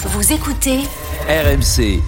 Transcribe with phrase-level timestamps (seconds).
[0.00, 0.78] Vous écoutez
[1.28, 2.00] RMC.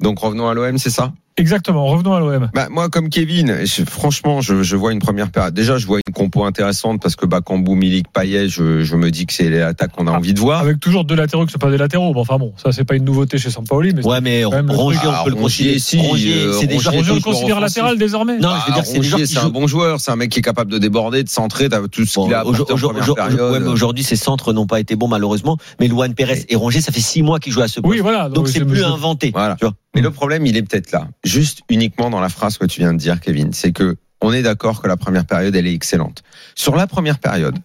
[0.00, 1.12] Donc revenons à l'OM, c'est ça?
[1.38, 2.48] Exactement, revenons à l'OM.
[2.54, 5.52] bah, Moi, comme Kevin, je- franchement, je, je vois une première période.
[5.52, 9.26] Déjà, je vois une compo intéressante parce que Bakambu, Milik, Payet, je, je me dis
[9.26, 10.60] que c'est l'attaque qu'on a envie de voir.
[10.60, 12.14] Avec toujours deux latéraux qui ne sont pas des latéraux.
[12.14, 15.24] Bon, enfin bon, ça c'est pas une nouveauté chez Sampaoli, mais Ouais, mais Rongier, on
[15.24, 15.72] peut le Ah, considérer.
[15.74, 18.38] Rongier, si, Rongier, c'est des Rongier, on le considère latéral désormais.
[18.38, 20.78] Non, je veux dire, c'est un bon joueur, c'est un mec qui est capable de
[20.78, 25.58] déborder, de centrer, tout ce qu'il a aujourd'hui, ces centres n'ont pas été bons, malheureusement.
[25.80, 27.92] Mais Luan Pérez et Rongier, ça fait six mois qu'ils jouent à ce poste.
[27.94, 28.28] Oui, voilà.
[28.30, 29.32] Donc c'est plus inventé.
[29.34, 29.56] Voilà.
[29.56, 29.74] Tu vois.
[29.96, 31.08] Mais le problème, il est peut-être là.
[31.24, 33.54] Juste uniquement dans la phrase que tu viens de dire, Kevin.
[33.54, 36.22] C'est que on est d'accord que la première période, elle est excellente.
[36.54, 37.58] Sur la première période,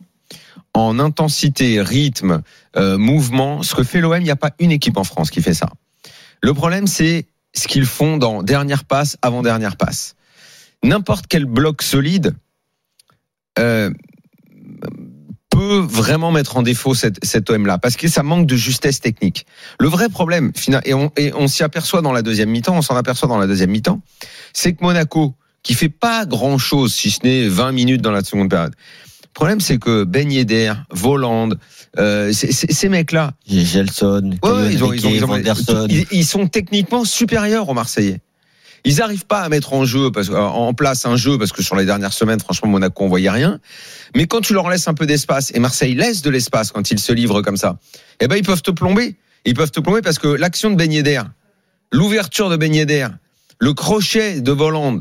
[0.74, 2.42] en intensité, rythme,
[2.78, 5.42] euh, mouvement, ce que fait l'OM, il n'y a pas une équipe en France qui
[5.42, 5.68] fait ça.
[6.42, 10.16] Le problème, c'est ce qu'ils font dans dernière passe, avant dernière passe.
[10.84, 12.34] N'importe quel bloc solide
[13.60, 13.92] euh,
[15.62, 19.46] peut vraiment mettre en défaut cette, cet OM-là, parce que ça manque de justesse technique.
[19.80, 20.52] Le vrai problème,
[20.86, 23.48] et on, et on s'y aperçoit dans la deuxième mi-temps, on s'en aperçoit dans la
[23.48, 24.02] deuxième mi-temps,
[24.54, 28.50] c'est que Monaco, qui fait pas grand-chose, si ce n'est 20 minutes dans la seconde
[28.50, 28.74] période,
[29.24, 31.50] le problème, c'est que Ben Yedder, Voland,
[32.00, 35.56] euh, ces- mecs-là, Gelson, Ouais, ils, ils,
[35.90, 38.20] ils- ils sont techniquement supérieurs aux Marseillais.
[38.84, 41.76] Ils n'arrivent pas à mettre en jeu, parce, en place un jeu, parce que sur
[41.76, 43.60] les dernières semaines, franchement, Monaco, on voyait rien.
[44.16, 47.00] Mais quand tu leur laisses un peu d'espace, et Marseille laisse de l'espace quand ils
[47.00, 47.78] se livrent comme ça,
[48.20, 49.16] eh ben, ils peuvent te plomber.
[49.46, 51.22] Ils peuvent te plomber parce que l'action de Ben Yedder,
[51.92, 53.08] l'ouverture de Ben Yedder,
[53.60, 55.00] le crochet de Voland,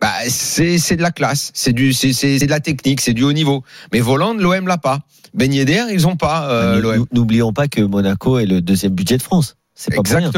[0.00, 3.64] bah, c'est, c'est de la classe, c'est du, de la technique, c'est du haut niveau.
[3.92, 5.00] Mais Voland, l'OM l'a pas.
[5.34, 6.76] Ben Yedder, ils ont pas, euh.
[6.98, 9.56] Nous- N'oublions pas que Monaco est le deuxième budget de France.
[9.74, 10.30] C'est pas pour rien.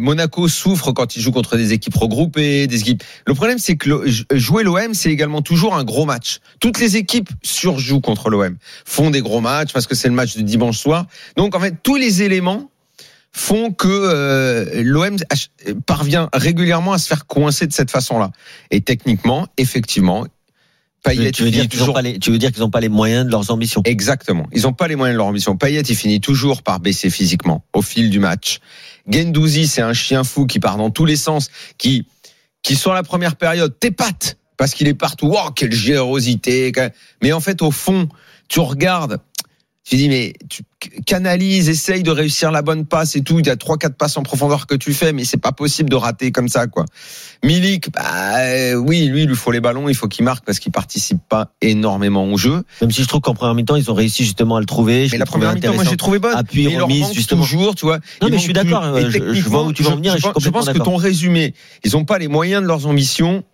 [0.00, 3.02] Monaco souffre quand il joue contre des équipes regroupées, des équipes.
[3.26, 6.40] Le problème, c'est que jouer l'OM, c'est également toujours un gros match.
[6.60, 10.36] Toutes les équipes surjouent contre l'OM, font des gros matchs parce que c'est le match
[10.36, 11.06] de dimanche soir.
[11.36, 12.70] Donc en fait, tous les éléments
[13.32, 15.16] font que euh, l'OM
[15.86, 18.30] parvient régulièrement à se faire coincer de cette façon-là.
[18.70, 20.24] Et techniquement, effectivement,
[21.04, 22.88] Payet Tu veux dire qu'ils n'ont pas les, tu veux dire qu'ils n'ont pas les
[22.88, 23.82] moyens de leurs ambitions.
[23.84, 24.46] Exactement.
[24.52, 25.56] Ils n'ont pas les moyens de leur ambition.
[25.56, 28.58] Payet, il finit toujours par baisser physiquement au fil du match.
[29.08, 32.06] Gendouzi, c'est un chien fou qui part dans tous les sens, qui,
[32.62, 35.32] qui sur la première période t'épate parce qu'il est partout.
[35.34, 36.72] Oh, quelle générosité.
[37.22, 38.08] Mais en fait, au fond,
[38.48, 39.18] tu regardes,
[39.84, 40.62] tu dis, mais tu
[41.04, 43.38] canalises, essaye de réussir la bonne passe et tout.
[43.38, 45.90] Il y a trois, quatre passes en profondeur que tu fais, mais c'est pas possible
[45.90, 46.86] de rater comme ça, quoi.
[47.42, 50.58] Milik, bah, euh, oui, lui, il lui faut les ballons, il faut qu'il marque parce
[50.58, 52.62] qu'il participe pas énormément au jeu.
[52.80, 55.06] Même si je trouve qu'en première mi-temps, ils ont réussi justement à le trouver.
[55.06, 56.34] Je Mais la première mi-temps, moi, j'ai trouvé bonne.
[56.34, 57.42] Appui, Mais remise, justement.
[57.42, 57.98] toujours, tu vois.
[58.22, 60.48] Non, mais je suis d'accord, euh, je- vois où tu veux en venir et je
[60.48, 61.52] pense que ton résumé,
[61.84, 63.44] ils n'ont pas les moyens de leurs ambitions.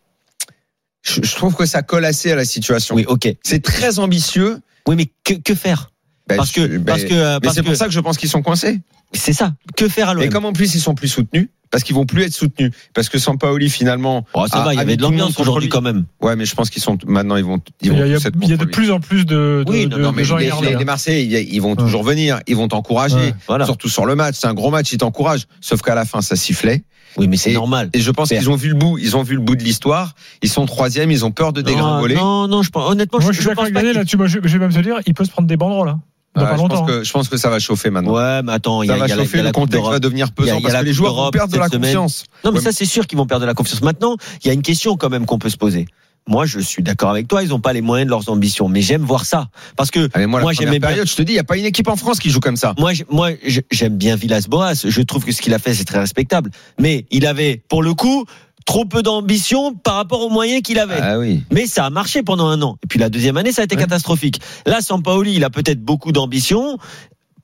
[1.03, 2.95] Je, trouve que ça colle assez à la situation.
[2.95, 3.29] Oui, ok.
[3.43, 4.61] C'est très ambitieux.
[4.87, 5.90] Oui, mais que, que faire?
[6.37, 8.29] Parce que, je- ben, parce que, euh, mais c'est pour ça que je pense qu'ils
[8.29, 8.81] sont coincés.
[9.13, 9.53] c'est ça.
[9.77, 12.07] Que faire à l'OM Et comme en plus ils sont plus soutenus, parce qu'ils vont
[12.07, 14.25] plus être soutenus, parce que Sampaoli finalement.
[14.35, 15.71] Oh, ça a- va, il y avait de l'ambiance contre aujourd'hui lui.
[15.71, 16.05] quand même.
[16.21, 18.13] Ouais, mais je pense qu'ils sont maintenant ils vont ils Il vont y a, il
[18.13, 19.97] y a- tous être il y a de plus en plus de, de, Oui, de-
[19.97, 20.57] non, Non, de mais gens les, hein.
[20.79, 23.35] les Marseillais, ils, vont toujours venir, ils vont t'encourager, Ouais.
[23.49, 23.65] Voilà.
[23.67, 24.37] surtout sur le match.
[24.39, 25.47] C'est un gros match, ils t'encouragent.
[25.61, 26.83] Sauf qu'à la fin, ça sifflait.
[27.17, 27.91] Oui, mais c'est normal.
[27.93, 30.15] Et je pense qu'ils ont vu le bout, ils ont vu le bout de l'histoire.
[30.43, 32.15] Ils sont troisième, ils ont peur de dégringoler.
[32.15, 34.07] non, non, je pense, honnêtement, Moi, je, je suis je d'accord pense avec pas Daniel
[34.07, 34.39] qu'il- là-dessus.
[34.43, 35.89] Je, je vais même se dire, il peut se prendre des banderoles.
[35.89, 35.99] Là.
[36.37, 36.85] Dans Ouais, pas je, pense longtemps.
[36.85, 36.87] hein.
[36.87, 38.13] que, je pense que ça va chauffer maintenant.
[38.15, 39.47] Ouais, mais attends, il y a, va y a la- il y chauffer, a le
[39.47, 40.85] la Coupe contexte va devenir Il y a- pesant il y a parce la que
[40.87, 41.81] les joueurs vont perdre de la semaine.
[41.83, 42.25] confiance.
[42.45, 43.83] Non, mais Ouais, ça, c'est sûr qu'ils vont perdre de la confiance.
[43.83, 45.87] Maintenant, il y a une question quand même qu'on peut se poser.
[46.29, 48.83] Moi, je suis d'accord avec toi, ils n'ont pas les moyens de leurs ambitions, mais
[48.83, 49.49] j'aime voir ça.
[49.77, 50.79] Parce que Allez, moi, première bien.
[50.79, 52.57] période, je te dis, il n'y a pas une équipe en France qui joue comme
[52.57, 52.75] ça.
[52.79, 54.75] Moi, moi, j'ai- j'aime bien Villas-Boas.
[54.87, 56.51] Je trouve que ce qu'il a fait, c'est très respectable.
[56.79, 58.27] Mais il avait, pour le coup,
[58.71, 61.01] trop peu d'ambition par rapport aux moyens qu'il avait.
[61.03, 61.43] Ah oui.
[61.51, 62.77] Mais ça a marché pendant un an.
[62.85, 63.83] Et puis la deuxième année, ça a été Ouais.
[63.83, 64.41] catastrophique.
[64.65, 66.79] Là, Sampaoli, il a peut-être beaucoup d'ambition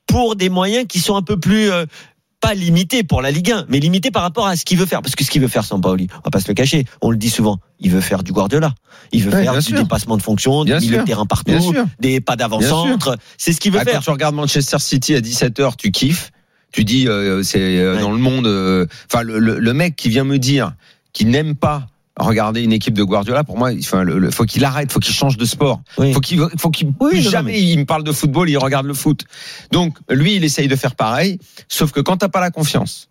[0.07, 1.85] pour des moyens qui sont un peu plus euh,
[2.41, 5.03] pas limités pour la Ligue 1, mais limités par rapport à ce qu'il veut faire.
[5.03, 6.85] Parce que ce qu'il veut faire, Sampaoli, on va pas se le cacher.
[7.03, 7.59] On le dit souvent.
[7.81, 8.73] Il veut faire du Guardiola.
[9.11, 9.79] Il veut Ouais, faire du sûr.
[9.83, 13.17] dépassement de fonction, du milieu de terrain partout, des pas d'avant-centre.
[13.37, 13.95] C'est ce qu'il veut Ah, faire.
[13.95, 16.31] quand tu regardes Manchester City à 17h, tu kiffes.
[16.73, 18.01] Tu dis, euh, c'est euh, Ouais.
[18.03, 18.47] dans le monde.
[18.47, 20.73] euh, Enfin, le, le- le mec qui vient me dire
[21.17, 21.87] qu'il n'aime pas
[22.19, 23.43] regarder une équipe de Guardiola.
[23.45, 25.81] Pour moi, enfin, le, le- faut qu'il arrête, faut qu'il change de sport.
[25.99, 26.13] Oui.
[26.13, 28.87] Faut qu'il, faut qu'il Oui, plus jamais mais- il me parle de football, il regarde
[28.87, 29.25] le foot.
[29.73, 31.39] Donc lui, il essaye de faire pareil.
[31.69, 33.09] Sauf que quand t'as pas la confiance,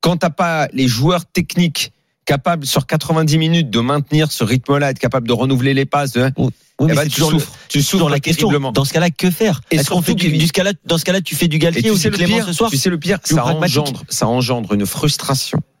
[0.00, 1.92] quand t'as pas les joueurs techniques
[2.24, 6.30] capables sur 90 minutes de maintenir ce rythme-là, être capable de renouveler les passes, de,
[6.36, 6.50] Oui,
[6.90, 8.50] eh ben, tu souffres, tu souffres la question.
[8.72, 9.60] Dans ce cas-là, que faire?
[9.70, 11.82] Et Est-ce qu'on fait du, du ce cas-là, dans ce cas-là, tu fais du Galtier
[11.84, 12.70] tu ou sais du le Clément pire, ce soir?
[12.70, 15.77] tu sais le pire, ça engendre, ça engendre une frustration qui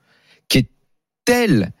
[1.28, 1.72] telle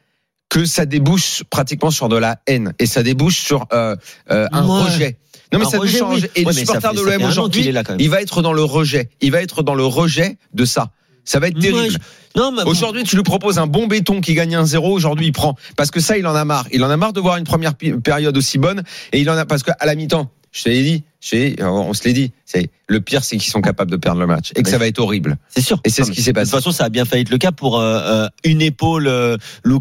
[0.50, 3.96] que ça débouche pratiquement sur de la haine et ça débouche sur euh,
[4.30, 4.82] euh, un Ouais.
[4.82, 5.18] rejet.
[5.52, 6.24] Non mais Un ça débouche rejet, un oui.
[6.36, 7.84] Et Ouais, le supporter de l'OM aujourd'hui, même.
[7.98, 9.08] il va être dans le rejet.
[9.20, 10.90] Il va être dans le rejet de ça.
[11.24, 11.90] Ça va être terrible.
[12.34, 14.92] je- Aujourd'hui, tu lui proposes un bon béton qui gagne un zéro.
[14.92, 16.66] Aujourd'hui, il prend parce que ça, il en a marre.
[16.72, 19.44] Il en a marre de voir une première période aussi bonne et il en a
[19.44, 22.32] parce qu'à la mi-temps, je te l'ai dit, dit, on se l'est dit.
[22.44, 24.86] C'est le pire, c'est qu'ils sont capables de perdre le match et que ça va
[24.86, 25.36] être horrible.
[25.48, 25.78] c'est sûr.
[25.84, 26.50] Et c'est ce qui s'est De toute passé.
[26.50, 29.06] façon, ça a bien failli être le cas pour euh, euh, une épaule.
[29.08, 29.36] euh,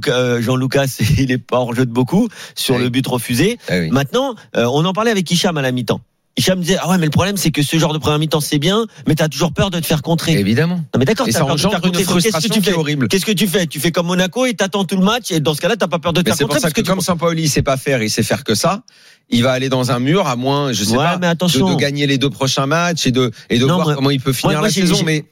[0.10, 2.82] euh, Jean-Lucas, il est pas hors jeu de beaucoup sur Oui.
[2.84, 3.58] le but refusé.
[3.70, 3.90] Ah oui.
[3.92, 6.02] Maintenant, euh, on en parlait avec Hicham à la mi-temps.
[6.38, 8.60] Hicham disait ah ouais mais le problème c'est que ce genre de première mi-temps c'est
[8.60, 10.34] bien mais t'as toujours peur de te faire contrer.
[10.34, 10.76] Évidemment.
[10.76, 11.26] Non mais d'accord.
[11.32, 11.92] T'as peur de te faire engendre une contrer.
[11.92, 13.08] Donc, qu'est-ce que frustration tu fais horrible.
[13.08, 15.54] Qu'est-ce que tu fais Tu fais comme Monaco et t'attends tout le match et dans
[15.56, 16.82] ce cas-là t'as pas peur de te Mais faire c'est pour contrer ça parce que,
[16.82, 17.02] que, comme.
[17.02, 18.84] Sampaoli, il sait pas faire, il sait faire que ça.
[19.30, 21.70] Il va aller dans un mur, à moins, je sais Ouais, pas, mais de, attention.
[21.74, 24.22] de gagner les deux prochains matchs et de et de Non, voir moi- comment il
[24.22, 25.02] peut finir moi, la saison.
[25.06, 25.26] Mais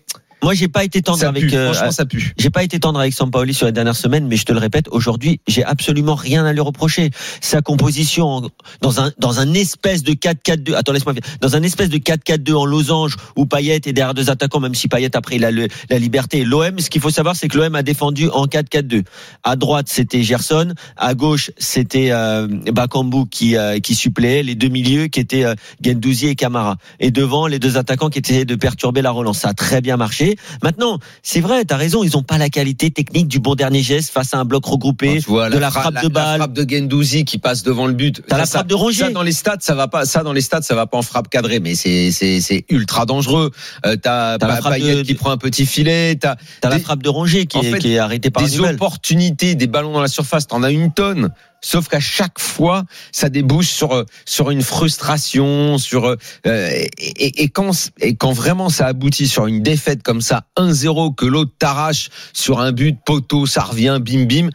[0.46, 1.48] Moi j'ai pas été tendre ça avec.
[1.48, 1.56] pue.
[1.56, 2.34] euh, Franchement, ça pue.
[2.38, 4.88] J'ai pas été tendre avec Sampaoli sur les dernières semaines, mais je te le répète,
[4.92, 7.10] aujourd'hui, j'ai absolument rien à lui reprocher.
[7.42, 8.48] Sa composition
[8.82, 10.76] dans un dans un espèce de 4-4-2.
[10.76, 11.16] Attends, laisse-moi.
[11.42, 14.88] Dans un espèce de 4-4-2 en losange où Payet est derrière deux attaquants, même si
[14.88, 16.44] Payet après il a le- la liberté.
[16.46, 19.04] L'OM, ce qu'il faut savoir, c'est que l'OM a défendu en 4-4-2.
[19.44, 20.74] À droite, c'était Gerson.
[20.96, 25.56] À gauche, c'était euh, Bakambu qui euh, qui suppléait les deux milieux qui étaient euh,
[25.84, 26.78] Gendouzi et Camara.
[27.00, 29.40] Et devant, les deux attaquants qui essayaient de perturber la relance.
[29.40, 30.35] Ça a très bien marché.
[30.64, 34.12] Maintenant, c'est vrai, t'as raison, ils ont pas la qualité technique du bon dernier geste
[34.12, 36.38] face à un bloc regroupé, Tu vois, de la fra- frappe la- de la balle.
[36.40, 38.22] frappe de Gendouzi qui passe devant le but.
[38.28, 39.06] T'as la Ça, frappe de Rongier.
[39.06, 40.06] Ça dans les stats, ça va pas.
[40.06, 43.06] Ça dans les stats, ça va pas en frappe cadrée, mais c'est c'est c'est ultra
[43.06, 43.52] dangereux.
[43.86, 46.16] Euh, t'as la Payet de- qui prend un petit filet.
[46.16, 48.60] T'as T'as la frappe de Rongier qui, en est, fait, qui est arrêtée par des
[48.60, 50.48] opportunités, des ballons dans la surface.
[50.48, 51.30] T'en as une tonne.
[51.68, 56.16] Sauf qu'à chaque fois, ça débouche sur euh, sur une frustration, sur euh,
[56.46, 57.72] et- et quand
[58.02, 62.60] et quand vraiment ça aboutit sur une défaite comme ça, 1-0 que l'autre t'arrache sur
[62.60, 64.50] un but poteau, ça revient, bim bim.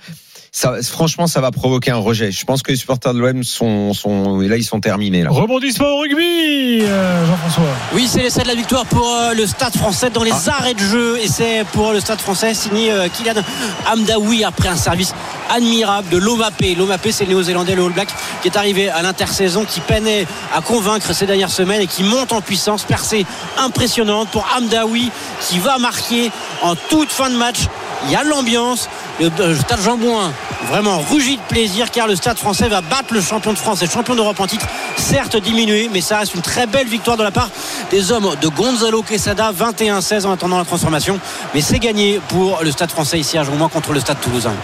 [0.53, 2.33] Ça, franchement, ça va provoquer un rejet.
[2.33, 5.31] Je pense que les supporters de l'OM sont, sont, et là, ils sont terminés, là.
[5.31, 7.63] Rebondissement au rugby, euh, Jean-François.
[7.95, 10.57] Oui, c'est l'essai de la victoire pour euh, le Stade français dans les Ah.
[10.59, 11.19] arrêts de jeu.
[11.23, 13.41] Et c'est pour le Stade français signé euh, Kylian
[13.93, 15.15] Amdaoui après un service
[15.51, 16.75] admirable de Lomapé.
[16.75, 18.09] Lomapé, c'est le néo-zélandais, le All Black,
[18.43, 22.33] qui est arrivé à l'intersaison, qui peinait à convaincre ces dernières semaines et qui monte
[22.33, 22.83] en puissance.
[22.83, 23.25] Percée
[23.57, 25.13] impressionnante pour Amdaoui
[25.49, 26.33] qui va marquer
[26.63, 27.59] en toute fin de match.
[28.05, 28.89] Il y a l'ambiance.
[29.21, 30.33] Le, Stade Jean-Bouin
[30.69, 33.87] vraiment rugit de plaisir car le Stade français va battre le champion de France et
[33.87, 34.67] champion d'Europe en titre.
[34.97, 37.51] Certes diminué, mais ça reste une très belle victoire de la part
[37.91, 41.19] des hommes de Gonzalo Quesada, 21-16 en attendant la transformation.
[41.55, 44.55] Mais c'est gagné pour le Stade français ici à Jean-Bouin contre le Stade toulousain.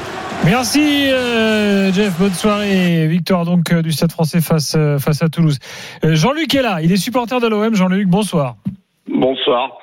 [0.45, 3.07] Merci euh, Jeff, bonne soirée.
[3.09, 5.59] Victoire donc euh, du Stade français face, euh, face à Toulouse.
[6.03, 7.75] Jean-Luc est là, il est supporter de l'OM.
[7.75, 8.57] Jean-Luc, bonsoir.
[9.21, 9.79] Bonsoir.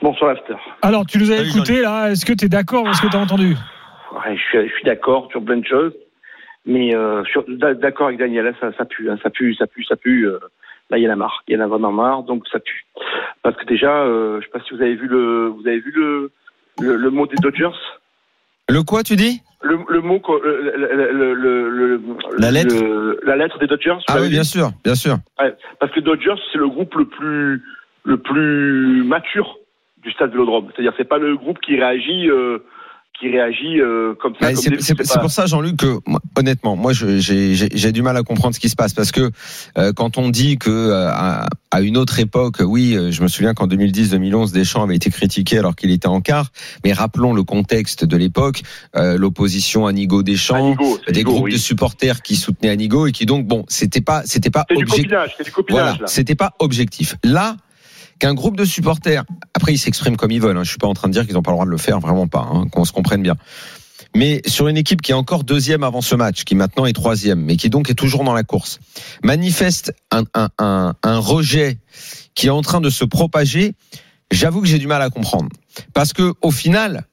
[0.00, 0.54] Bonsoir, After.
[0.82, 3.16] Alors, tu nous as écouté là, est-ce que tu es d'accord avec ce que tu
[3.16, 3.54] as entendu?
[4.12, 5.92] Ouais, je suis, d'accord sur plein de choses,
[6.64, 7.22] mais euh,
[7.74, 10.26] d'accord avec Daniel, ça, ça pue, hein, ça pue, ça pue, ça pue.
[10.26, 10.38] euh,
[10.90, 12.86] là, il y en a marre, il y en a vraiment marre, donc ça pue.
[13.42, 15.92] Parce que déjà, euh, je sais pas si vous avez vu le, vous avez vu
[15.94, 16.30] le,
[16.80, 17.76] le, le mot des Dodgers,
[18.68, 19.42] Le quoi, tu dis?
[19.62, 22.00] le, le mot, le, le, le, le- le-
[22.38, 23.98] La lettre le- la lettre des Dodgers.
[24.08, 25.18] Ah oui, bien sûr, bien sûr.
[25.38, 27.62] Ouais, parce que Dodgers, c'est le groupe le plus,
[28.04, 29.56] le plus mature
[30.02, 30.68] du stade Vélodrome.
[30.74, 32.58] C'est-à-dire, c'est pas le groupe qui réagit, euh,
[33.18, 34.54] qui réagit euh, comme ça.
[34.54, 38.60] C'est pas- pour ça, Jean-Luc, que moi, honnêtement, moi, j'ai du mal à comprendre ce
[38.60, 39.30] qui se passe parce que
[39.76, 43.28] euh, quand on dit que euh, à, à une autre époque, oui, euh, je me
[43.28, 46.46] souviens qu'en 2010-2011, Deschamps avait été critiqué alors qu'il était en quart,
[46.82, 48.62] mais rappelons le contexte de l'époque,
[48.96, 51.52] euh, l'opposition à Nigo Deschamps, Anigo, des groupes oui.
[51.52, 54.64] de supporters qui soutenaient Anigo et qui donc bon, c'était pas, c'était pas
[56.06, 57.16] c'était pas objectif.
[57.22, 57.56] Là,
[58.20, 59.24] qu'un groupe de supporters,
[59.54, 61.34] après ils s'expriment comme ils veulent, hein, je suis pas en train de dire qu'ils
[61.34, 63.34] n'ont pas le droit de le faire, vraiment pas, hein, qu'on se comprenne bien.
[64.14, 67.40] Mais sur une équipe qui est encore deuxième avant ce match, qui maintenant est troisième,
[67.40, 68.78] mais qui donc est toujours dans la course,
[69.22, 71.78] manifeste un, un, un, rejet
[72.34, 73.74] qui est en train de se propager,
[74.30, 75.48] j'avoue que j'ai du mal à comprendre.
[75.94, 77.04] Parce que au final,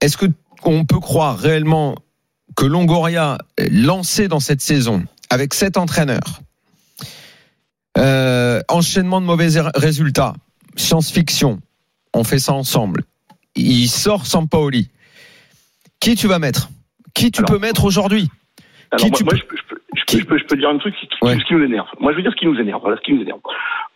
[0.00, 0.26] est-ce que
[0.64, 1.96] on peut croire réellement
[2.56, 3.38] que Longoria,
[3.70, 6.40] lancé dans cette saison, avec cet entraîneur,
[7.96, 10.34] euh, enchaînement de mauvais er- résultats,
[10.76, 11.60] science-fiction,
[12.14, 13.02] on fait ça ensemble.
[13.56, 14.88] Il sort Sampaoli.
[16.00, 16.68] Qui tu vas mettre?
[17.14, 18.28] Qui tu Alors- peux mettre aujourd'hui?
[18.96, 20.56] Qui moi, tu moi, peux- je, peux- je peux- je peux, je peux- je peux
[20.56, 21.36] dire un truc qui, qui- Ouais.
[21.38, 21.86] ce qui nous énerve.
[22.00, 22.80] Moi, je veux dire ce qui nous énerve.
[22.80, 23.40] Voilà, ce qui nous énerve.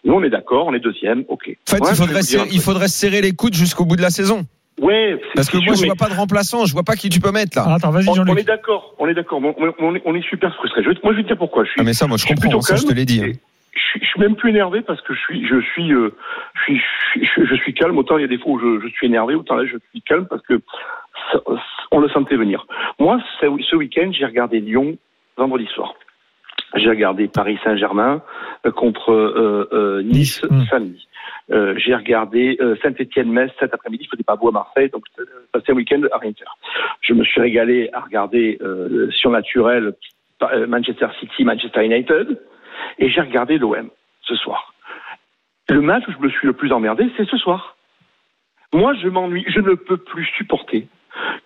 [0.04, 1.56] Nous, on est d'accord, on est deuxième, ok.
[1.70, 2.62] En fait, il, faudrait serrer, il truc.
[2.62, 4.44] faudrait serrer les coudes jusqu'au bout de la saison.
[4.80, 6.66] Ouais, Parce que moi, sûr, je mais vois pas de remplaçant.
[6.66, 7.64] Je vois pas qui tu peux mettre là.
[7.68, 9.38] Ah, Attends, vas-y on, on est d'accord, on est d'accord.
[9.40, 11.64] On, on- on est, super vais- moi, je vais te dire pourquoi.
[11.64, 12.60] Je suis, Ah, mais ça, moi, je je comprends.
[12.62, 13.20] Ça, je te l'ai dit.
[13.22, 13.26] hein.
[13.28, 13.38] et
[13.74, 16.10] Je suis, je suis même plus énervé parce que je suis, je suis, euh,
[16.54, 16.82] je suis,
[17.16, 17.96] je suis, je suis calme.
[17.96, 20.02] Autant il y a des fois où je, je suis énervé, autant là je suis
[20.02, 20.60] calme parce que
[21.32, 21.40] ça-
[21.90, 22.66] on le sentait venir.
[22.98, 24.96] Moi, ce, week-end, j'ai regardé Lyon
[25.36, 25.94] vendredi soir.
[26.74, 28.22] J'ai regardé Paris Saint-Germain
[28.66, 30.64] euh, contre euh, euh, Nice hum.
[30.70, 31.06] samedi.
[31.50, 34.04] Euh, j'ai regardé Saint-Étienne-Metz cet après-midi.
[34.04, 35.04] Il faisait pas beau à Marseille, donc
[35.52, 36.56] passé un week-end à rien faire.
[37.00, 39.94] Je me suis régalé à regarder euh, surnaturel
[40.66, 42.38] Manchester City, Manchester United,
[42.98, 43.88] et j'ai regardé l'OM
[44.22, 44.72] ce soir.
[45.68, 47.76] Le match où je me suis le plus emmerdé, c'est ce soir.
[48.72, 50.88] Moi, je m'ennuie, je ne peux plus supporter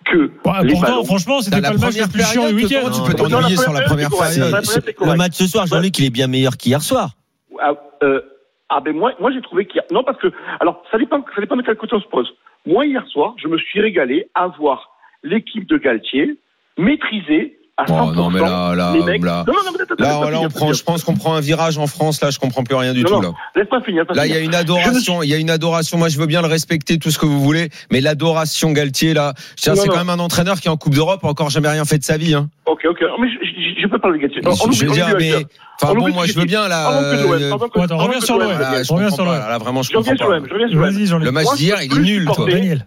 [0.05, 1.03] que Ouais, les pourtant, ballons.
[1.03, 2.89] franchement, c'était pas la le match le première plus chiant du week-end.
[2.91, 4.37] tu peux t'ennuyer sur la première correct.
[4.37, 7.11] Le match ce soir, Jean-Luc, il est bien meilleur qu'hier soir.
[7.59, 8.21] Ah, euh,
[8.69, 9.85] ah ben moi, moi j'ai trouvé qu'il y a...
[9.91, 10.31] Non, parce que...
[10.59, 12.33] Alors, ça dépend, ça dépend de quel côté on se pose.
[12.65, 14.91] Moi, hier soir, je me suis régalé à voir
[15.23, 16.37] l'équipe de Galtier
[16.77, 19.23] maîtriser à 100% Oh, non, mais là, là, mecs.
[19.23, 19.43] là.
[19.47, 21.39] Non, non, non, mais attends, Là, là, on finir, prend, je pense qu'on prend un
[21.41, 22.21] virage en France.
[22.21, 23.21] Là, je comprends plus rien du Non, tout.
[23.21, 24.01] Là, Laisse-moi finir.
[24.03, 24.49] laisse-moi là, il y a finir.
[24.49, 25.23] une adoration.
[25.23, 25.97] Il y a une adoration.
[25.97, 29.33] Moi, je veux bien le respecter, tout ce que vous voulez, mais l'adoration Galtier, là,
[29.55, 32.03] c'est quand même un entraîneur qui est en Coupe d'Europe, encore jamais rien fait de
[32.03, 32.33] sa vie.
[32.33, 32.49] Hein.
[32.65, 32.99] Ok, ok.
[33.21, 34.41] Mais je, je, je peux parler de Galtier.
[34.45, 35.33] On- je veux dire, mais,
[35.81, 36.91] enfin On bon, moi, je veux bien là.
[36.91, 39.49] Euh, reviens sur l'OM, Reviens comprends sur pas, l'OM.
[39.49, 40.17] là, vraiment, je comprends pas.
[40.17, 40.89] je reviens sur l'OM.
[40.91, 41.25] Vas-y, Jean-Luc.
[41.25, 42.85] Le match d'hier, il est nul, Daniel.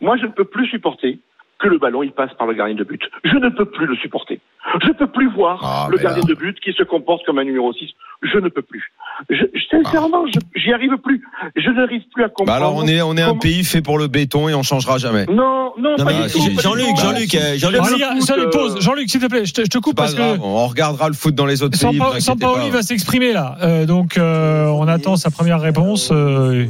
[0.00, 1.20] Moi, je ne peux plus supporter
[1.62, 3.00] que le ballon il passe par le gardien de but.
[3.24, 4.40] Je ne peux plus le supporter.
[4.82, 6.28] Je ne peux plus voir Ah, le gardien là.
[6.28, 7.88] de but qui se comporte comme un numéro 6.
[8.22, 8.92] Je ne peux plus.
[9.30, 11.22] Je, je- sincèrement, je j'y arrive plus.
[11.56, 12.46] Je n'arrive plus à comprendre.
[12.46, 14.98] Bah alors, on est, on est un pays fait pour le béton et on changera
[14.98, 15.26] jamais.
[15.26, 16.86] Non, non, Non, pas du tout, Jean-Luc.
[16.96, 18.76] Jean-Luc, euh, Jean-Luc, Ah, Jean-Luc, euh, pause.
[18.80, 21.08] Jean-Luc, s'il te plaît, je te, je te C'est coupe parce grave, que on regardera
[21.08, 21.98] le foot dans les autres pays.
[22.00, 22.76] inquiétez Sampaoli pas.
[22.76, 23.56] va s'exprimer là.
[23.62, 26.10] Euh, donc, euh, on attend sa première réponse.
[26.12, 26.66] Euh,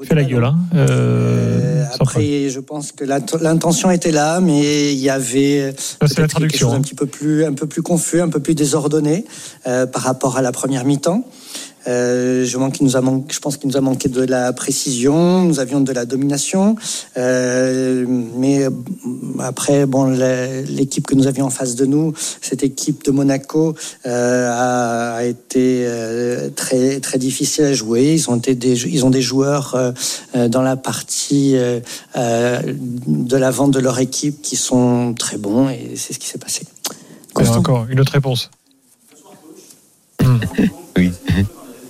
[0.00, 0.44] il fait la gueule.
[0.44, 0.56] Hein.
[2.00, 6.56] Après, je pense que l'int- l'intention était là, mais il y avait la peut-être quelque
[6.56, 9.24] chose un petit peu plus, un peu plus confus, un peu plus désordonné
[9.66, 11.24] euh, par rapport à la première mi-temps.
[11.86, 14.52] Euh, je, manque, il nous a manqué, je pense qu'il nous a manqué de la
[14.52, 16.76] précision, nous avions de la domination,
[17.16, 18.04] euh,
[18.36, 18.70] mais euh,
[19.40, 20.04] après, bon,
[20.68, 23.74] l'équipe que nous avions en face de nous, cette équipe de Monaco,
[24.06, 28.14] euh, a, a été euh, très très difficile à jouer.
[28.14, 29.76] Ils ont été des, ils ont des joueurs
[30.34, 31.54] dans la partie
[32.14, 36.66] de l'avant de leur équipe qui sont très bons et c'est ce qui s'est passé.
[37.34, 38.50] Encore une autre réponse.
[40.22, 40.38] Hmm.
[40.96, 41.10] Oui.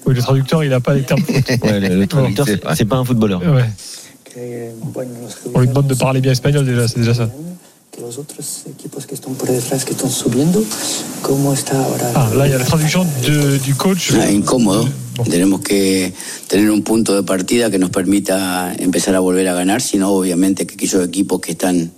[0.06, 1.22] Oui, le traducteur, il n'a pas les termes.
[1.62, 3.40] Ouais, le, le traducteur, C'est pas un footballeur.
[3.42, 3.70] Ouais.
[5.54, 7.28] On lui demande de parler bien espagnol déjà, c'est déjà ça.
[7.94, 10.64] Que los otros equipos que están por detrás, que están subiendo,
[11.20, 12.10] ¿cómo está ahora?
[12.14, 14.12] Ah, là, il y a la traduction de- du coach.
[14.18, 14.88] Ah, incómodo.
[15.16, 15.24] Bon.
[15.24, 16.10] Tenemos que
[16.48, 20.66] tener un punto de partida que nos permita empezar a volver a ganar, sino obviamente
[20.66, 21.90] que aquellos equipos que están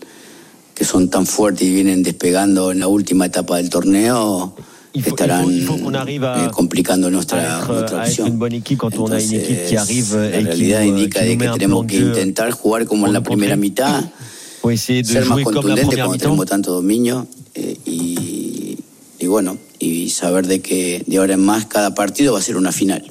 [0.74, 4.56] que son tan fuertes y vienen despegando en la última etapa del torneo
[5.00, 8.02] estarán il faut- il faut qu'on arrive à- eh, complicando À nuestra, être, nuestra à
[8.04, 8.26] être opción.
[8.28, 10.82] une bonne équipe quand on a une Entonces, équipe qui arrive la et qui realidad
[10.84, 12.50] nous, euh, indica qui de nous met que un tenemos plan que de jeu intentar
[12.52, 13.60] jugar como pour en la nous primera contrer.
[13.60, 14.04] mitad,
[14.62, 16.22] pour essayer de ser más jouer comme la contundente première cuando mi-temps.
[16.30, 18.78] tenemos tanto dominio eh, y,
[19.20, 22.56] y bueno, y saber de que de ahora en más cada partido va a ser
[22.56, 23.02] una final.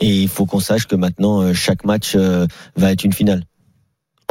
[0.00, 3.44] Et il faut qu'on sache que maintenant, euh, chaque match euh, va être une finale.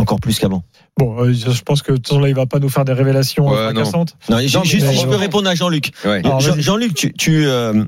[0.03, 0.63] Encore plus qu'avant.
[0.97, 2.91] Bon, euh, je pense que de toute façon, là, il va pas nous faire des
[2.91, 4.15] révélations Ouais, euh, fracassantes.
[4.29, 5.91] Non, ju- Non, juste mais- si je peux répondre à Jean-Luc.
[6.05, 6.21] Ouais.
[6.59, 7.85] Jean-Luc, tu, tu, euh,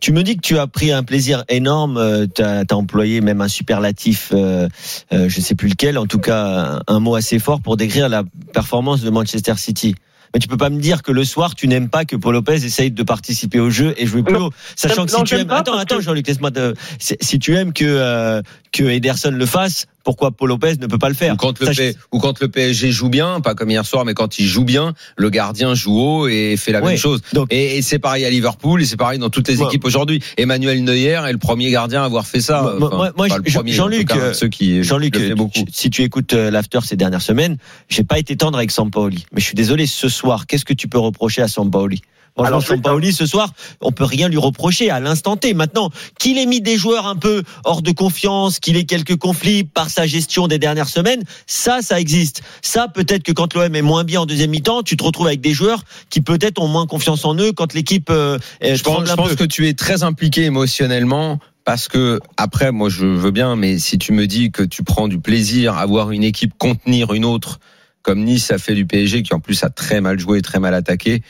[0.00, 2.26] tu me dis que tu as pris un plaisir énorme.
[2.34, 4.68] Tu as, employé même un superlatif, euh,
[5.14, 8.08] euh, je sais plus lequel, en tout cas un, un mot assez fort pour décrire
[8.10, 8.22] la
[8.52, 9.94] performance de Manchester City.
[10.34, 12.56] Mais tu peux pas me dire que le soir tu n'aimes pas que Paul Lopez
[12.64, 14.46] essaye de participer au jeu et jouer plus Non.
[14.46, 17.38] haut, sachant que Non, si tu aimes, attends, attends, que- Jean-Luc, laisse-moi te, si si
[17.38, 21.16] tu aimes que euh, que Ederson le fasse, pourquoi Paul Lopez ne peut pas le
[21.16, 23.84] faire Ou quand, le Sache- P- ou quand le PSG joue bien, pas comme hier
[23.84, 26.90] soir, mais quand il joue bien, le gardien joue haut et fait la Ouais.
[26.90, 27.20] même chose.
[27.32, 29.84] Donc- et et c'est pareil à Liverpool et c'est pareil dans toutes les Moi- équipes
[29.84, 30.22] aujourd'hui.
[30.36, 32.74] Emmanuel Neuer est le premier gardien à avoir fait ça.
[32.78, 33.10] Moi-
[33.66, 35.34] Jean-Luc, euh, ceux qui Jean-Luc, euh,
[35.72, 37.56] si tu écoutes euh, l'after ces dernières semaines,
[37.88, 39.26] j'ai pas été tendre avec Sampaoli.
[39.32, 42.00] Mais je suis désolé, ce soir, qu'est-ce que tu peux reprocher à Sampaoli?
[42.36, 45.54] Franchement, Sampaoli, ce soir, on peut rien lui reprocher à l'instant T.
[45.54, 49.64] Maintenant, qu'il ait mis des joueurs un peu hors de confiance, qu'il ait quelques conflits
[49.64, 52.42] par sa gestion des dernières semaines, ça, ça existe.
[52.60, 55.40] Ça, peut-être que quand l'OM est moins bien en deuxième mi-temps, tu te retrouves avec
[55.40, 59.14] des joueurs qui peut-être ont moins confiance en eux quand l'équipe euh, Je pense, je
[59.14, 63.78] pense que tu es très impliqué émotionnellement parce que après, moi, je veux bien, mais
[63.78, 67.24] si tu me dis que tu prends du plaisir à voir une équipe contenir une
[67.24, 67.60] autre
[68.06, 70.74] comme Nice a fait du PSG, qui en plus a très mal joué, très mal
[70.74, 71.22] attaqué.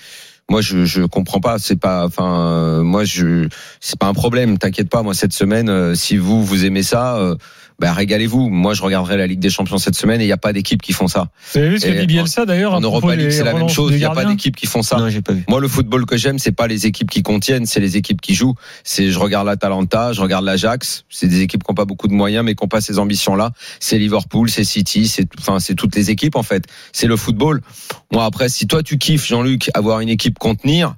[0.49, 1.59] Moi, je je comprends pas.
[1.59, 3.49] C'est pas, enfin, euh, moi, je
[3.81, 4.59] c'est pas un problème.
[4.59, 5.03] T'inquiète pas.
[5.03, 7.35] Moi, cette semaine, euh, si vous vous aimez ça, euh,
[7.79, 8.49] bah, régalez-vous.
[8.49, 10.81] Moi, je regarderai la Ligue des Champions cette semaine et il n'y a pas d'équipe
[10.81, 11.29] qui font ça.
[11.53, 13.93] Vous avez vu ce que dit Bielsa d'ailleurs En Europa League, c'est la même chose.
[13.93, 14.97] Il n'y a pas d'équipe qui font ça.
[14.99, 15.45] Non, j'ai pas vu.
[15.49, 18.35] Moi, le football que j'aime, c'est pas les équipes qui contiennent, c'est les équipes qui
[18.35, 18.55] jouent.
[18.85, 21.05] C'est, je regarde l'Atalanta, je regarde l'Ajax.
[21.11, 23.53] C'est des équipes qui n'ont pas beaucoup de moyens, mais qui n'ont pas ces ambitions-là.
[23.81, 26.65] C'est Liverpool, c'est City, c'est, enfin, c'est toutes les équipes, en fait.
[26.93, 27.61] C'est le football.
[28.11, 30.95] Moi, après, si toi, tu kiffes, Jean-Luc, avoir une équipe contenir,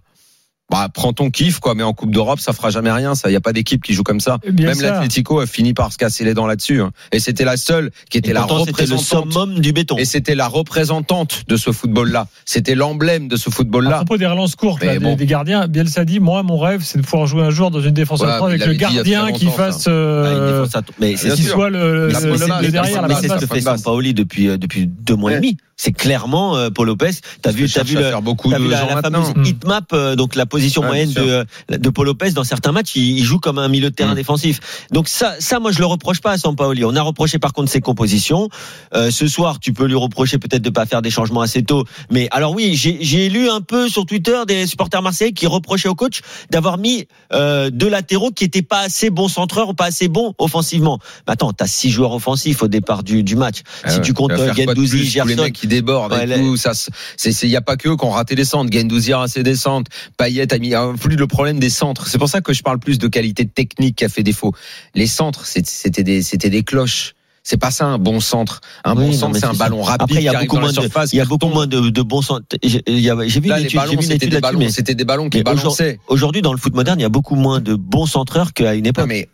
[0.70, 1.74] bah, prends ton kiff, quoi.
[1.74, 3.28] Mais en Coupe d'Europe, ça fera jamais rien, ça.
[3.28, 4.38] Il n'y a pas d'équipe qui joue comme ça.
[4.44, 6.80] Eh bien Même l'Atlético a fini par se casser les dents là-dessus.
[6.82, 6.90] hein.
[7.12, 9.32] Et c'était la seule qui était Et la pourtant, c'était le représentante.
[9.32, 9.96] summum du béton.
[9.96, 12.26] Et c'était la représentante de ce football-là.
[12.44, 13.96] C'était l'emblème de ce À football-là.
[13.96, 15.16] propos des relances courtes là, des- bon.
[15.16, 17.92] des, gardiens, Bielsa dit moi mon rêve c'est de pouvoir jouer un jour dans une
[17.92, 20.82] défense à trois mais avec le y gardien qui fasse euh, ça.
[21.00, 21.52] Mais qui sûr.
[21.54, 23.60] soit le, le- le- derrière mais c'est ce que fait.
[23.62, 25.56] Sampaoli depuis euh, depuis deux mois et demi.
[25.80, 27.10] C'est clairement euh, Paul Lopez.
[27.40, 31.20] T'as vu, t'as vu à la, fameuse heatmap, euh, donc la position Ouais, moyenne de,
[31.20, 31.44] euh,
[31.78, 34.16] de Paul Lopez dans certains matchs, il, il joue comme un milieu de terrain Mm.
[34.16, 34.60] défensif.
[34.92, 36.84] Donc ça, ça, moi je le reproche pas à Sampaoli.
[36.84, 38.48] On a reproché par contre ses compositions.
[38.94, 41.84] Euh, ce soir, tu peux lui reprocher peut-être de pas faire des changements assez tôt.
[42.10, 45.94] Mais alors oui, j'ai lu un peu sur Twitter des supporters marseillais qui reprochaient au
[45.94, 50.08] coach d'avoir mis euh, deux latéraux qui étaient pas assez bons centreurs ou pas assez
[50.08, 50.98] bons offensivement.
[51.26, 53.58] Mais attends, t'as six joueurs offensifs au départ du, du match.
[53.84, 54.02] Ah si ouais.
[54.02, 57.32] tu comptes Gendouzi, les Gerson, mecs qui débordent Ouais, et là- tout, ça, se- c'est,
[57.32, 58.70] c'est, y a pas que eux qui ont raté les centres.
[58.72, 59.90] Gendouzi a raté des centres.
[60.16, 62.06] Payet a mis, a plus le problème des centres.
[62.08, 64.52] C'est pour ça que je parle plus de qualité technique qui a fait défaut.
[64.94, 67.14] Les centres, c'était des, c'était des cloches.
[67.44, 68.60] C'est pas ça un bon centre.
[68.84, 70.74] Un Oui, bon centre, c'est un ballon rapide Après, il y a beaucoup moins de,
[70.74, 71.12] surface.
[71.14, 72.44] il y a beaucoup moins de, de bons centres.
[72.62, 75.98] J'ai vu Là, une étude, ballons, c'était des ballons, c'était des ballons qui balançaient.
[76.08, 78.84] Aujourd'hui, dans le foot moderne, il y a beaucoup moins de bons centreurs qu'à une
[78.84, 79.06] Non, époque.
[79.08, 79.28] mais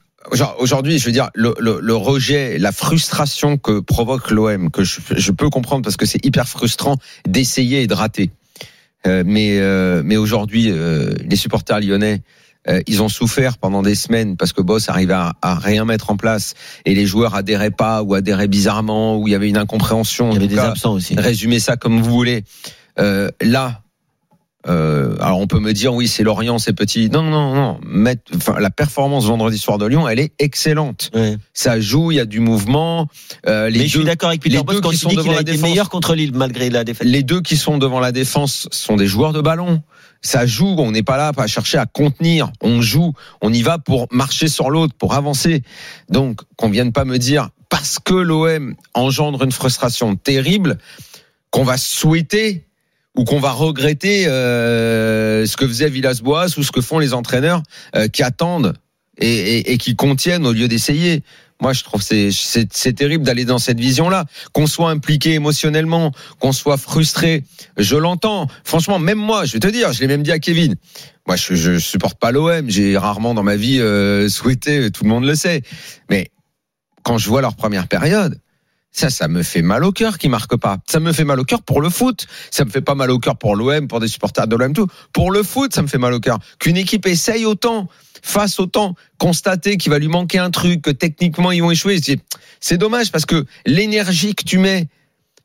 [0.61, 5.01] aujourd'hui, je veux dire, le, le, le rejet, la frustration que provoque l'OM, que je,
[5.17, 8.31] je peux comprendre parce que c'est hyper frustrant d'essayer et de rater.
[9.07, 12.23] Euh, mais euh, mais aujourd'hui, euh, les supporters lyonnais,
[12.69, 16.11] euh, ils ont souffert pendant des semaines parce que Boss arrivait à, à rien mettre
[16.11, 16.55] en place
[16.87, 20.31] et les joueurs adhéraient pas ou adhéraient bizarrement ou il y avait une incompréhension.
[20.31, 21.15] il y avait des cas, absents aussi.
[21.15, 22.45] Résumez ça comme vous voulez.
[22.99, 23.83] Euh, là,
[24.67, 27.11] euh, alors on peut me dire oui c'est Lorient c'est petit.
[27.11, 27.81] Non non non.
[28.35, 31.11] Enfin, la performance vendredi soir de Lyon elle est excellente.
[31.15, 31.37] Ouais.
[31.53, 33.09] Ça joue, il y a du mouvement.
[33.47, 35.33] Euh, les Mais je suis deux, d'accord avec Peter les deux quand qui sont devant
[35.33, 35.63] la défense.
[35.63, 37.07] meilleur contre Lille malgré la défaite.
[37.07, 39.83] les deux qui sont devant la défense sont des joueurs de ballon.
[40.23, 42.51] Ça joue, on n'est pas là à chercher à contenir.
[42.63, 45.63] On joue, on y va pour marcher sur l'autre, pour avancer.
[46.09, 50.79] Donc, qu'on vienne pas me dire parce que l'OM engendre une frustration terrible
[51.51, 52.65] qu'on va souhaiter
[53.17, 57.63] ou qu'on va regretter euh, ce que faisait Villas-Boas ou ce que font les entraîneurs
[57.97, 58.75] euh, qui attendent
[59.19, 61.23] et, et- et qui contiennent au lieu d'essayer.
[61.63, 66.51] Moi, je trouve c'est c'est terrible d'aller dans cette vision-là, qu'on soit impliqué émotionnellement, qu'on
[66.53, 67.45] soit frustré.
[67.77, 68.49] Je l'entends.
[68.65, 70.75] Franchement, même moi, je vais te dire, je l'ai même dit à Kevin.
[71.29, 72.69] Moi, je, je supporte pas l'OM.
[72.69, 74.91] J'ai rarement dans ma vie euh, souhaité.
[74.91, 75.63] Tout le monde le sait.
[76.11, 76.33] Mais
[77.05, 78.37] quand je vois leur première période,
[78.97, 80.79] ça, ça me fait mal au cœur qu'ils marquent pas.
[80.89, 82.27] Ça me fait mal au cœur pour le foot.
[82.53, 84.87] Ça me fait pas mal au cœur pour l'OM, pour des supporters de l'OM, tout.
[85.13, 86.39] Pour le foot, ça me fait mal au cœur.
[86.61, 87.89] Qu'une équipe essaye autant,
[88.23, 91.99] fasse autant, constater qu'il va lui manquer un truc, que techniquement ils vont échouer.
[92.61, 94.87] C'est- dommage parce que l'énergie que tu mets,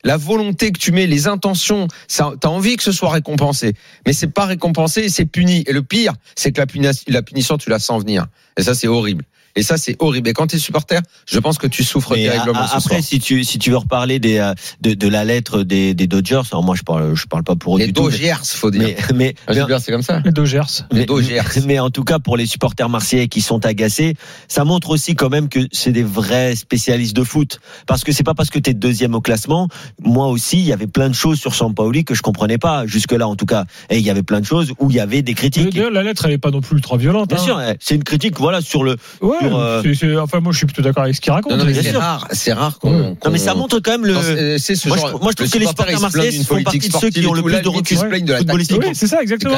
[0.03, 3.73] la volonté que tu mets, les intentions, ça, t'as envie que ce soit récompensé.
[4.05, 5.63] Mais c'est pas récompensé, c'est puni.
[5.67, 6.61] Et le pire, c'est que
[7.07, 8.27] la punition, tu la sens venir.
[8.57, 9.25] Et ça, c'est horrible.
[9.55, 10.29] Et ça, c'est horrible.
[10.29, 13.03] Et quand tu es supporter, je pense que tu souffres Mais terriblement ce après, soir.
[13.03, 16.41] si tu si tu veux reparler des euh, de, de la lettre des, des Dodgers,
[16.51, 18.03] alors moi je parle je parle pas pour eux Les du tout.
[18.03, 18.81] Dodgers, faut dire.
[18.81, 20.21] Mais mais, Ah, c'est comme ça.
[20.23, 20.61] Les Dodgers.
[20.91, 21.41] mais, Les Dodgers.
[21.65, 24.15] mais en tout cas pour les supporters marseillais qui sont agacés,
[24.47, 27.59] ça montre aussi quand même que c'est des vrais spécialistes de foot.
[27.87, 29.67] Parce que c'est pas parce que tu es deuxième au classement.
[30.01, 33.11] Moi aussi, il y avait plein de choses sur Sampaoli que je comprenais pas jusque
[33.11, 33.65] là en tout cas.
[33.89, 35.75] Et il y avait plein de choses où il y avait des critiques.
[35.75, 37.29] La lettre, elle est pas non plus ultra violente.
[37.29, 37.43] Bien hein.
[37.43, 40.51] sûr, eh, c'est une critique voilà sur le Ouais, sur, euh, c'est- c'est- enfin, moi,
[40.51, 41.51] je suis plutôt d'accord avec ce qu'il raconte.
[41.51, 41.99] Non, non, mais bien c'est sûr.
[41.99, 42.91] rare, c'est rare qu'on.
[42.91, 45.11] Non qu'on- mais ça montre quand même le Non, c'est- c'est ce Moi, je genre-
[45.21, 47.33] moi, je trouve le que les supporter, supporters marseillais font partie de ceux qui ont
[47.33, 48.77] le plus de recul qui se plaignent de la tactique.
[48.79, 49.57] Oui, c'est ça, exactement.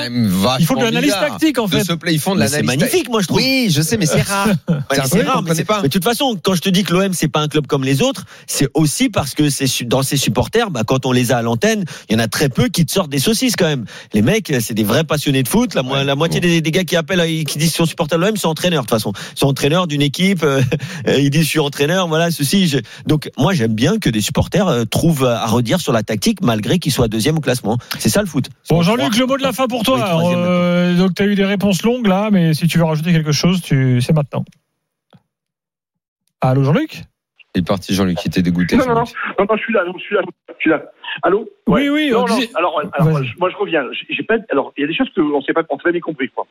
[0.60, 1.94] Ils font de l'analyse tactique, en de fait.
[2.12, 2.58] Ils font de l'analyse.
[2.58, 3.38] c'est magnifique, moi je trouve.
[3.38, 4.48] Oui, je sais, mais c'est rare.
[4.91, 5.78] Ouais, C'est rare, mais, connaît c'est- pas.
[5.82, 7.84] mais de toute façon, quand je te dis que l'OM c'est pas un club comme
[7.84, 11.38] les autres, c'est aussi parce que c'est dans ses supporters, bah, quand on les a
[11.38, 13.86] à l'antenne, il y en a très peu qui te sortent des saucisses quand même.
[14.13, 15.74] Les mecs, c'est des vrais passionnés de foot.
[15.76, 18.17] La, mo- la moitié des, des gars qui appellent, euh, qui disent qu'ils sont supporters
[18.20, 19.13] de l'OM, sont entraîneurs de toute façon.
[19.36, 20.43] Ils sont entraîneurs d'une équipe.
[20.43, 20.62] euh,
[21.07, 22.67] ils disent je suis entraîneur, voilà ceci.
[22.67, 26.39] je- Donc moi j'aime bien que des supporters euh, trouvent à redire sur la tactique
[26.41, 27.77] malgré qu'ils soient deuxième au classement.
[27.99, 28.49] C'est ça le foot.
[28.69, 30.17] Bon, Jean-Luc, le mot de la fin pour toi.
[30.23, 33.12] Oui, Euh, donc, tu as eu des réponses longues là, mais si tu veux rajouter
[33.12, 34.01] quelque chose, tu...
[34.01, 34.43] c'est maintenant.
[36.41, 37.03] Allô, Jean-Luc?
[37.53, 38.77] Il est parti, Jean-Luc, qui était dégoûté.
[38.77, 39.03] Non, non, non,
[39.39, 40.81] non, non, je suis là, je suis là, je suis là.
[41.24, 43.86] Allô Oui, oui, Non, on alors, alors moi, je, moi, je reviens.
[44.10, 46.30] J'ai pas, alors, il y a des choses qu'on sait pas, qu'on s'avait bien compris,
[46.30, 46.45] quoi.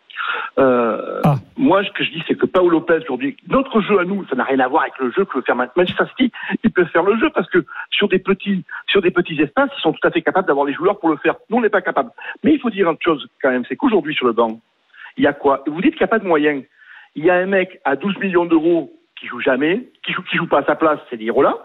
[0.59, 1.37] Euh, Ah.
[1.57, 4.37] Moi, ce que je dis, c'est que Paolo Lopez, aujourd'hui, notre jeu à nous, ça
[4.37, 6.33] n'a rien à voir avec le jeu que veut faire Manchester City.
[6.65, 9.81] Ils peuvent faire le jeu parce que sur des petits, sur des petits espaces, ils
[9.81, 11.35] sont tout à fait capables d'avoir les joueurs pour le faire.
[11.51, 12.11] Nous, on n'est pas capable.
[12.43, 14.61] Mais il faut dire une chose, quand même, c'est qu'aujourd'hui, sur le banc,
[15.17, 15.63] il y a quoi?
[15.67, 16.65] Vous dites qu'il n'y a pas de moyens.
[17.15, 20.37] Il y a un mec à 12 millions d'euros qui joue jamais, qui joue, qui
[20.37, 21.59] joue pas à sa place, c'est Lirola.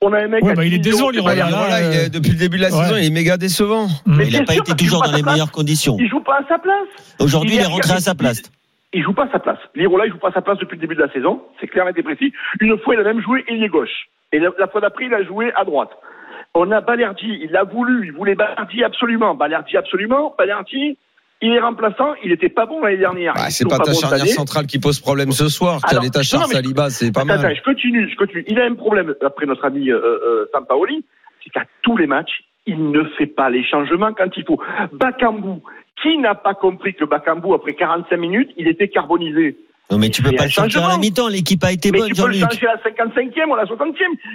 [0.00, 1.58] On a un mec Ouais, bah, il 10 est décevant, millions, Lirola, c'est pas- là,
[1.80, 2.84] Lirola, il est- depuis le début de la ouais.
[2.84, 3.88] saison, il est méga décevant.
[4.06, 5.34] Mais Il n'a pas sûr, été toujours dans les place.
[5.34, 5.96] meilleures conditions.
[5.98, 6.86] Il joue pas à sa place.
[7.18, 8.42] Aujourd'hui, il est rentré à sa place.
[8.92, 9.58] Il joue pas à sa place.
[9.74, 11.42] Lirola, il joue pas à sa place depuis le début de la saison.
[11.60, 12.32] C'est clair et précis.
[12.60, 14.06] Une fois, il a même joué ailier gauche.
[14.32, 15.90] Et la, la fois d'après, il a joué à droite.
[16.54, 17.40] On a Balerdi.
[17.42, 18.06] Il l'a voulu.
[18.06, 19.34] Il voulait Balerdi absolument.
[19.34, 20.34] Balerdi absolument.
[20.38, 20.96] Balerdi,
[21.40, 22.14] il est remplaçant.
[22.24, 23.34] Il était pas bon l'année dernière.
[23.34, 25.80] Bah, c'est sont pas ta charnière centrale qui pose problème ce soir.
[25.82, 27.56] T'as ta non, char non, mais- Saliba, c'est pas Attends, attends, mal.
[27.56, 28.44] je continue, je continue.
[28.48, 31.04] Il a un problème, après notre ami euh, euh, Sampaoli,
[31.44, 34.60] c'est qu'à tous les matchs, il ne fait pas les changements quand il faut.
[34.92, 35.60] Bakambu,
[36.02, 39.56] qui n'a pas compris que Bakambu, après 45 minutes, il était carbonisé?
[39.90, 41.28] Non, mais tu peux pas le sortir à la mi-temps.
[41.28, 43.64] L'équipe a été Mais bonne, tu peux le changer à la 55e ou à la
[43.64, 43.94] 60e.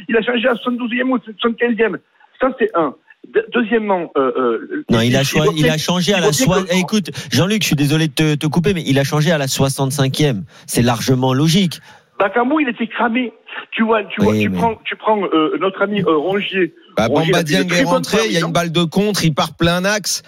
[0.10, 1.98] Il a changé à la 72e ou à la 75e.
[2.42, 2.96] Ça, c'est un.
[3.34, 6.30] De- deuxièmement, euh, euh, Non, il a, il choi- faut il a changé à la
[6.72, 9.38] Eh, Écoute, Jean-Luc, je suis désolé de te, te couper, mais il a changé à
[9.38, 10.44] la 65e.
[10.68, 11.80] C'est largement logique.
[12.20, 13.34] Bakambu, il était cramé.
[13.72, 16.74] Tu vois, tu, vois, tu mais- prends, tu prends euh, notre ami euh, Rongier.
[16.96, 20.22] Bah, Rongier, est rentré, il y a une balle de contre, il part plein axe.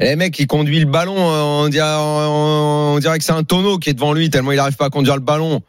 [0.00, 3.42] Et les mecs, il conduit le ballon, euh, on dirait, on dirait que c'est un
[3.44, 5.60] tonneau qui est devant lui, tellement il n'arrive pas à conduire le ballon.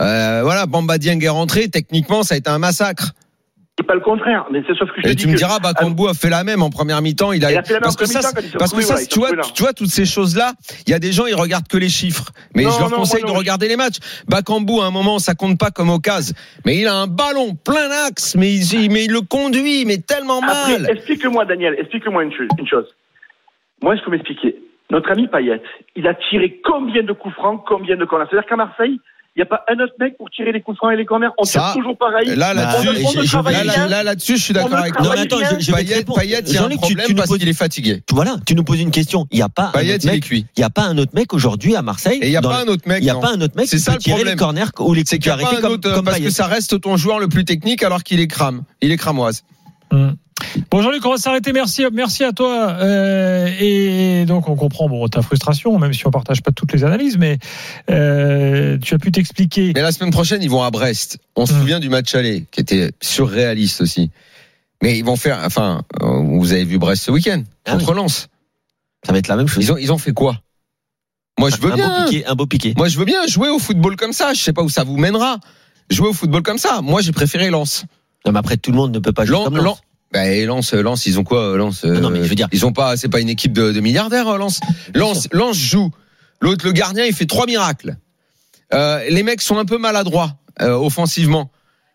[0.00, 3.12] Euh, voilà, Bamba Dieng est rentré, techniquement, ça a été un massacre.
[3.78, 5.58] C'est pas le contraire, mais c'est sauf que je Et dis tu me que- diras,
[5.58, 7.32] Bakambu a fait la même en première mi-temps.
[7.32, 9.02] Il a, Il a fait la même en parce que ça, il parce que ça,
[9.02, 10.52] il tu vois, tu vois toutes ces choses-là.
[10.86, 12.30] Il y a des gens, ils regardent que les chiffres.
[12.54, 13.34] Mais Non, je leur non, conseille de non.
[13.34, 13.96] regarder les matchs.
[14.28, 16.34] Bakambu, à un moment, ça compte pas comme occasion.
[16.64, 20.40] Mais il a un ballon plein axe, mais il, mais il le conduit, mais tellement
[20.40, 20.90] Après, mal.
[20.90, 22.86] explique-moi, Daniel, explique-moi une chose, une chose.
[23.82, 24.56] Moi, je peux m'expliquer.
[24.90, 25.60] Notre ami Payet,
[25.96, 28.24] il a tiré combien de coups francs, combien de corners?
[28.30, 28.98] C'est-à-dire qu'à Marseille,
[29.36, 31.28] il n'y a pas un autre mec pour tirer les coups francs et les corners.
[31.36, 32.34] On tire toujours pareil.
[32.34, 35.12] Là, là-dessus, je- suis d'accord avec toi.
[35.12, 38.02] attends, Payet, il y a un problème tu nous parce poses- qu'il est fatigué.
[38.12, 39.26] Voilà, tu nous poses une question.
[39.30, 40.22] Il n'y a pas un Payet, autre il est mec.
[40.24, 40.46] cuit.
[40.56, 42.18] Il n'y a pas un autre mec aujourd'hui à Marseille.
[42.22, 42.98] Et il n'y a pas un autre mec.
[43.00, 44.64] Il n'y a pas un autre mec C'est qui ça peut le tirer les corners
[44.78, 46.80] ou les C'est coups qu'il n'y a pas arrêtés un comme, parce que ça reste
[46.80, 48.62] ton joueur le plus technique alors qu'il est crame.
[48.80, 49.42] Il est cramoise.
[49.90, 50.16] Hum.
[50.70, 51.52] Bon Jean-Luc, on va s'arrêter.
[51.52, 52.70] Merci, merci à toi.
[52.80, 56.84] Euh, et donc on comprend bon ta frustration, même si on partage pas toutes les
[56.84, 57.38] analyses, mais
[57.90, 59.72] euh, tu as pu t'expliquer.
[59.74, 61.18] Mais la semaine prochaine, ils vont à Brest.
[61.36, 61.58] On se Hmm.
[61.60, 64.10] souvient du match aller, qui était surréaliste aussi.
[64.82, 68.28] Mais ils vont faire, enfin, euh, vous avez vu Brest ce week-end, Ah contre Lens.
[69.06, 69.64] Ça va être la même chose.
[69.64, 70.40] Ils ont, ils ont fait quoi?
[71.38, 71.88] Moi, je veux un bien.
[71.88, 72.74] beau piqué, un beau piqué.
[72.76, 74.34] Moi, je veux bien jouer au football comme ça.
[74.34, 75.38] Je sais pas où ça vous mènera.
[75.90, 76.80] Jouer au football comme ça.
[76.82, 77.84] Moi, j'ai préféré Lens.
[78.26, 79.64] Non, mais après, tout le monde ne peut pas jouer Lens, comme Lens.
[79.64, 79.80] Lens-
[80.12, 82.72] bah, euh, ils ont quoi, euh, Lens euh, Non, mais je veux dire- Ils ont
[82.72, 84.60] pas, c'est pas une équipe de, de milliardaires, Lens.
[84.94, 85.90] Lens, Lens joue.
[86.40, 87.96] L'autre, le gardien, il fait trois miracles.
[88.74, 91.50] Euh, les mecs sont un peu maladroits euh, offensivement.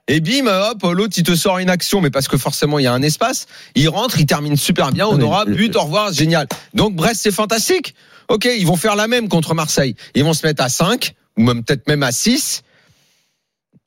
[0.08, 2.88] Et bim, hop, l'autre il te sort une action, mais parce que forcément il y
[2.88, 3.46] a un espace.
[3.76, 6.48] Il rentre, il termine super bien, Non, honorable, le- but, au revoir, génial.
[6.74, 7.94] Donc Brest c'est fantastique.
[8.30, 9.96] Ok, ils vont faire la même contre Marseille.
[10.16, 12.64] Ils vont se mettre à 5 ou même peut-être même à 6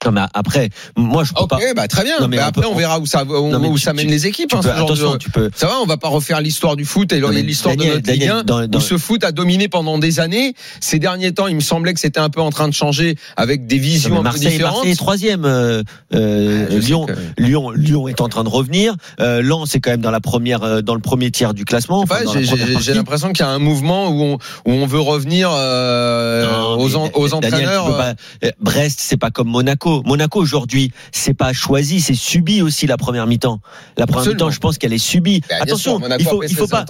[0.04, 1.58] Non, mais après, moi, je peux Ok, pas.
[1.74, 2.14] bah très bien.
[2.20, 3.92] Non, mais mais on après peut- on verra où ça, où, Non, où tu- ça
[3.92, 4.52] mène tu- les équipes.
[4.54, 5.50] hein, peux- ce genre attention, de- tu peux.
[5.54, 8.04] Ça va, on va pas refaire l'histoire du foot et Non, l'histoire de notre Ligue
[8.04, 10.54] Daniel, 1 dans- dans- où ce foot a dominé pendant des années.
[10.80, 13.66] Ces derniers temps, il me semblait que c'était un peu en train de changer avec
[13.66, 14.74] des Non, visions mais un peu Marseille, différentes.
[14.76, 15.44] Marseille troisième.
[15.44, 15.82] euh,
[16.14, 17.12] euh, Ah, sais Lyon, que-
[17.42, 18.94] Lyon, Lyon est en train de revenir.
[19.20, 22.00] Euh, Lens est quand même dans la première, euh, dans le premier tiers du classement.
[22.00, 25.50] Enfin, la j'ai- l'impression qu'il y a un mouvement où on, où on veut revenir
[25.52, 27.86] euh, Non, aux, aux entraîneurs.
[27.88, 28.12] euh,
[28.44, 29.93] euh, Brest, c'est pas comme Monaco.
[30.04, 33.60] Monaco aujourd'hui, c'est pas choisi, c'est subi aussi la première mi-temps.
[33.96, 35.40] La première mi-temps, je pense qu'elle est subie.
[35.48, 36.84] Bah, Attention, sûr, il faut, il faut pas,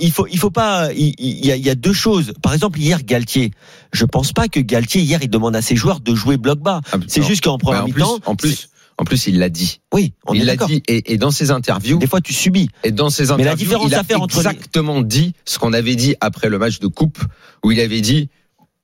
[0.00, 0.92] il, il faut, il faut pas.
[0.92, 2.32] Il, il y a, il y a deux choses.
[2.42, 3.52] Par exemple, hier Galtier.
[3.92, 6.80] Je pense pas que Galtier hier il demande à ses joueurs de jouer bloc bas.
[6.92, 8.68] ah, C'est juste qu'en première plus, mi-temps, en plus,
[8.98, 9.80] en plus, il l'a dit.
[9.94, 12.68] oui, on il l'a dit et, et dans ses interviews, Des fois, tu subis.
[12.84, 15.34] et dans ses Mais interviews, la différence il a à faire entre les- exactement dit
[15.46, 17.18] ce qu'on avait dit après le match de coupe,
[17.64, 18.28] où il avait dit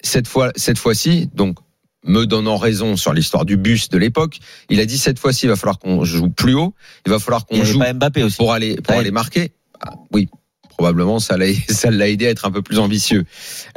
[0.03, 1.59] cette fois, cette fois-ci, donc
[2.07, 4.39] me donnant raison sur l'histoire du bus de l'époque,
[4.71, 7.47] il a dit cette fois-ci, il va falloir qu'on joue plus haut, il va falloir
[7.47, 8.37] qu'on joue Mbappé aussi.
[8.37, 9.01] pour aller pour Ouais.
[9.01, 9.53] aller marquer.
[9.81, 10.29] Ah, oui,
[10.77, 13.25] probablement ça l'a ça l'a aidé à être un peu plus ambitieux.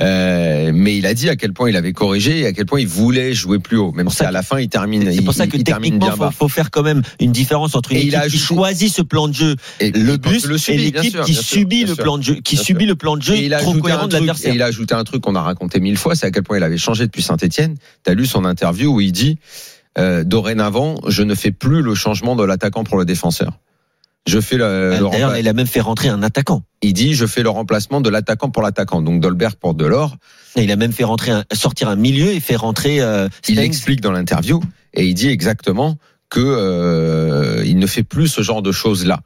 [0.02, 2.80] Euh, mais il a dit à quel point il avait corrigé et à quel point
[2.80, 5.04] il voulait jouer plus haut, même si à la fin il termine.
[5.06, 7.92] C'est il- pour ça que il techniquement, bien faut, faire quand même une différence entre
[7.92, 10.46] une Et il équipe a qui choisit ce plan de jeu, Et le il bus,
[10.46, 13.18] le et subit, bien l'équipe qui subit le plan de jeu, qui subit le plan
[13.18, 14.94] de jeu Et il a trop ajouté cohérent un de truc, et il a ajouté
[14.96, 17.22] un truc qu'on a raconté mille fois, c'est à quel point il avait changé depuis
[17.22, 17.76] Saint-Etienne.
[18.04, 19.38] T'as lu son interview où il dit,
[19.98, 23.54] euh, dorénavant, je ne fais plus le changement de l'attaquant pour le défenseur.
[24.30, 26.64] Je fais le, le D'ailleurs, il a même fait rentrer un attaquant.
[26.82, 29.02] il dit je fais le remplacement de l'attaquant pour l'attaquant.
[29.02, 30.16] Donc Dolberg pour Delors.
[30.56, 33.54] Et il a même fait rentrer un, sortir un milieu et fait rentrer euh, Il
[33.56, 33.62] Stengs.
[33.62, 34.62] l'explique dans l'interview
[34.94, 35.98] et il dit exactement
[36.30, 39.22] que euh, il ne fait plus ce genre de choses là.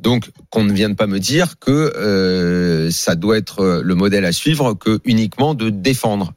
[0.00, 4.32] Donc qu'on ne vienne pas me dire que euh, ça doit être le modèle à
[4.32, 6.32] suivre que uniquement de défendre,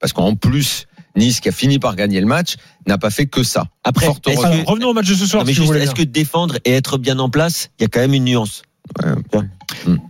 [0.00, 0.87] parce qu'en plus
[1.18, 3.66] Nice qui a fini par gagner le match n'a pas fait que ça.
[3.84, 5.42] Après, revenons au match de ce soir.
[5.46, 7.88] Si vous juste, voulez est-ce que défendre et être bien en place, il y a
[7.88, 8.62] quand même une nuance.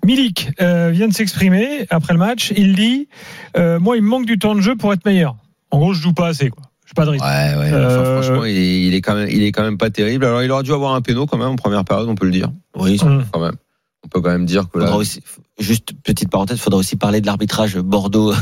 [0.05, 2.53] Milik euh, vient de s'exprimer après le match.
[2.57, 3.09] Il dit
[3.57, 5.37] euh, Moi, il me manque du temps de jeu pour être meilleur.
[5.71, 6.51] En gros, je joue pas assez.
[6.51, 6.63] Quoi.
[6.87, 7.25] Je pas de rythme.
[7.25, 7.73] Ouais, ouais.
[7.73, 10.25] Euh, enfin, franchement, il est, il est quand même, il est quand même pas terrible.
[10.25, 12.33] Alors, il aurait dû avoir un péno quand même en première période, on peut le
[12.33, 12.51] dire.
[12.77, 13.25] Oui, Hum.
[13.31, 13.57] Quand même.
[14.05, 15.21] On peut quand même dire que là, faudra aussi,
[15.59, 18.33] juste petite parenthèse, il faudra aussi parler de l'arbitrage Bordeaux.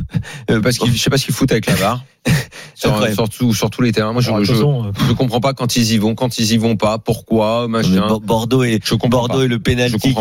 [0.52, 2.04] Euh, parce qu'il, je sais pas ce qu'ils foutent avec la barre.
[2.76, 4.12] sur, sur, tout- sur tous les terrains.
[4.12, 6.76] Moi, je, façon, euh, je comprends pas quand ils y vont, quand ils y vont
[6.76, 8.08] pas, pourquoi, machin.
[8.08, 9.46] Bo- Bordeaux et Je comprends Bordeaux pas.
[9.46, 10.14] et le penalty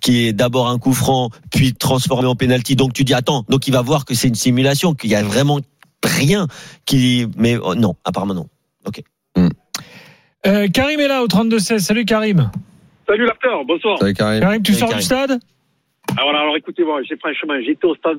[0.00, 2.76] qui, est d'abord un coup franc puis transformé en penalty.
[2.76, 5.22] Donc tu dis attends, donc il va voir que c'est une simulation, qu'il y a
[5.22, 5.58] vraiment
[6.04, 6.46] rien
[6.86, 8.48] qui mais oh, non, apparemment non.
[10.46, 11.78] euh, Karim est là au 32-16.
[11.80, 12.50] Salut Karim.
[13.08, 13.98] Salut l'acteur, bonsoir.
[13.98, 14.40] Salut, Karim.
[14.40, 15.00] Karim, tu Salut, sors Karim.
[15.00, 15.40] du stade?
[16.16, 18.18] Ah, voilà, alors écoutez, moi, j'ai franchement, j'étais au stade.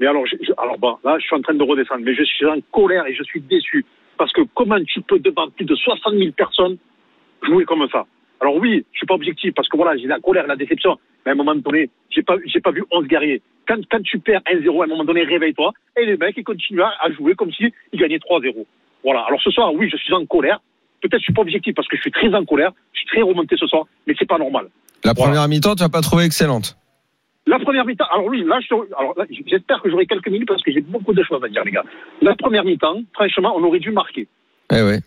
[0.00, 2.46] Mais alors, je, alors bon, là, je suis en train de redescendre, mais je suis
[2.46, 3.84] en colère et je suis déçu.
[4.16, 6.76] Parce que comment tu peux, devant plus de 60 000 personnes,
[7.42, 8.06] jouer comme ça?
[8.40, 10.98] Alors oui, je suis pas objectif, parce que voilà, j'ai la colère, la déception.
[11.24, 13.40] Mais à un moment donné, j'ai pas, j'ai pas vu 11 guerriers.
[13.66, 15.72] Quand, quand tu perds 1-0, à un moment donné, réveille-toi.
[15.96, 18.66] Et les mecs, ils continuent à jouer comme s'ils gagnaient 3-0.
[19.02, 19.20] Voilà.
[19.20, 20.60] Alors ce soir, oui, je suis en colère.
[21.00, 22.72] Peut-être je suis pas objectif parce que je suis très en colère.
[22.92, 24.68] Je suis très remonté ce soir, mais c'est pas normal.
[25.04, 26.76] La première mi-temps, tu n'as pas trouvé excellente.
[27.46, 30.80] La première mi-temps, alors oui, là, je- j'espère que j'aurai quelques minutes parce que j'ai
[30.80, 31.84] beaucoup de choses à dire, les gars.
[32.22, 34.26] La première mi-temps, franchement, on aurait dû marquer.
[34.72, 35.00] Eh ouais.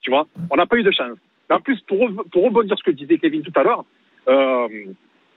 [0.00, 1.16] Tu vois, on n'a pas eu de chance.
[1.50, 3.84] En plus, pour, pour rebondir sur ce que disait Kevin tout à l'heure,
[4.28, 4.68] euh,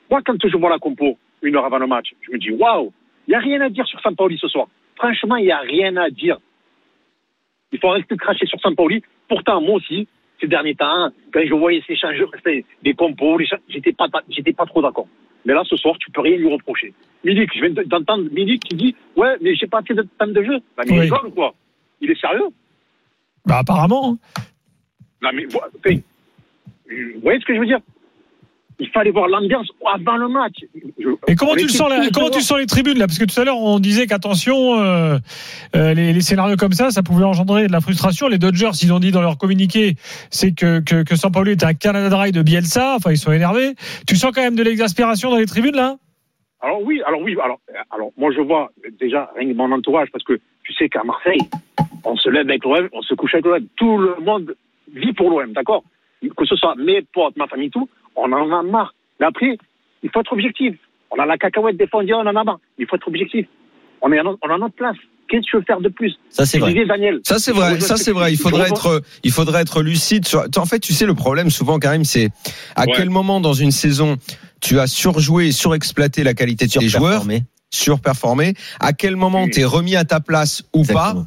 [0.09, 2.91] moi, quand je vois la compo une heure avant le match, je me dis waouh,
[3.27, 4.67] il n'y a rien à dire sur Sampaoli ce soir.
[4.95, 6.37] Franchement, il n'y a rien à dire.
[7.71, 9.01] Il faut arrêter de cracher sur Sampaoli.
[9.29, 10.07] Pourtant, moi aussi,
[10.41, 12.27] ces derniers temps, quand je voyais ces changements,
[12.83, 15.07] des compos, j'étais pas, j'étais pas trop d'accord.
[15.45, 16.93] Mais là, ce soir, tu peux rien lui reprocher.
[17.23, 20.43] Milik, je viens d'entendre Milik qui dit, ouais, mais j'ai pas assez de temps de
[20.43, 20.59] jeu.
[20.77, 20.97] Bah, mais Oui.
[20.97, 21.53] il rigole ou quoi?
[21.99, 22.47] Il est sérieux?
[23.45, 24.17] Bah apparemment.
[25.21, 27.79] Non, mais enfin, vous voyez ce que je veux dire?
[28.83, 30.55] Il fallait voir l'ambiance avant le match.
[30.99, 32.37] Je- Et comment tu le sens là tous Comment dehors.
[32.37, 33.05] tu sens les tribunes là?
[33.05, 35.19] Parce que tout à l'heure on disait qu'attention, euh,
[35.75, 38.27] euh, les, les scénarios comme ça, ça pouvait engendrer de la frustration.
[38.27, 39.93] Les Dodgers, ils ont dit dans leur communiqué,
[40.31, 42.95] c'est que que, que Sampaoli était un Canada Dry de Bielsa.
[42.95, 43.75] Enfin, ils sont énervés.
[44.07, 45.97] Tu sens quand même de l'exaspération dans les tribunes là?
[46.63, 47.59] Alors oui, alors oui, alors,
[47.91, 51.39] alors moi je vois déjà rien que mon entourage, parce que tu sais qu'à Marseille,
[52.03, 53.63] on se lève avec l'OM, on se couche avec l'OM.
[53.75, 54.55] Tout le monde
[54.93, 55.83] vit pour l'OM, d'accord?
[56.37, 58.93] Que ce soit mes potes, ma famille, tout, on en a marre.
[59.19, 59.57] Mais après,
[60.03, 60.75] il faut être objectif.
[61.11, 62.59] On a la cacahuète défendue, on en a marre.
[62.77, 63.45] Il faut être objectif.
[64.01, 64.95] On est à notre, on est à notre place.
[65.29, 66.13] Qu'est-ce que tu veux faire de plus?
[66.29, 66.85] Ça c'est Tu vrai.
[66.85, 67.19] Daniel.
[67.23, 68.27] Ça c'est vrai, ça ce c'est vrai.
[68.29, 70.27] tu Il faudrait être, il faudrait être lucide.
[70.27, 70.43] Sur...
[70.57, 72.29] En fait, tu sais le problème souvent, Karim, c'est
[72.75, 72.93] à Ouais.
[72.95, 74.17] quel moment dans une saison
[74.59, 77.43] tu as surjoué, et surexploité la qualité de tes joueurs, Surperformé.
[77.69, 78.53] surperformé.
[78.79, 79.51] À quel moment Oui.
[79.51, 81.25] t'es remis à ta place ou Exactement.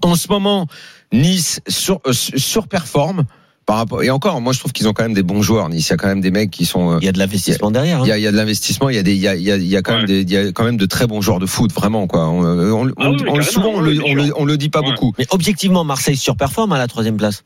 [0.00, 0.66] pas En ce moment,
[1.12, 3.24] Nice sur, euh, surperforme
[3.66, 4.02] par rapport.
[4.02, 5.68] Et encore, moi je trouve qu'ils ont quand même des bons joueurs.
[5.68, 6.92] Nice, il y a quand même des mecs qui sont.
[6.92, 7.98] euh, Il y a de l'investissement derrière.
[8.00, 8.04] hein.
[8.04, 9.34] il y a, il y a de l'investissement, il y a des, il y a,
[9.34, 10.86] il y a, il y a quand même des, il y a quand même de
[10.86, 12.28] très bons joueurs de foot, vraiment quoi.
[12.28, 14.34] On, euh, on, Ah on- oui, on- carrément, souvent on, le, on, le, sûr.
[14.38, 14.86] on le dit pas Ouais.
[14.92, 15.12] beaucoup.
[15.18, 17.42] Mais objectivement, Marseille surperforme à la troisième place.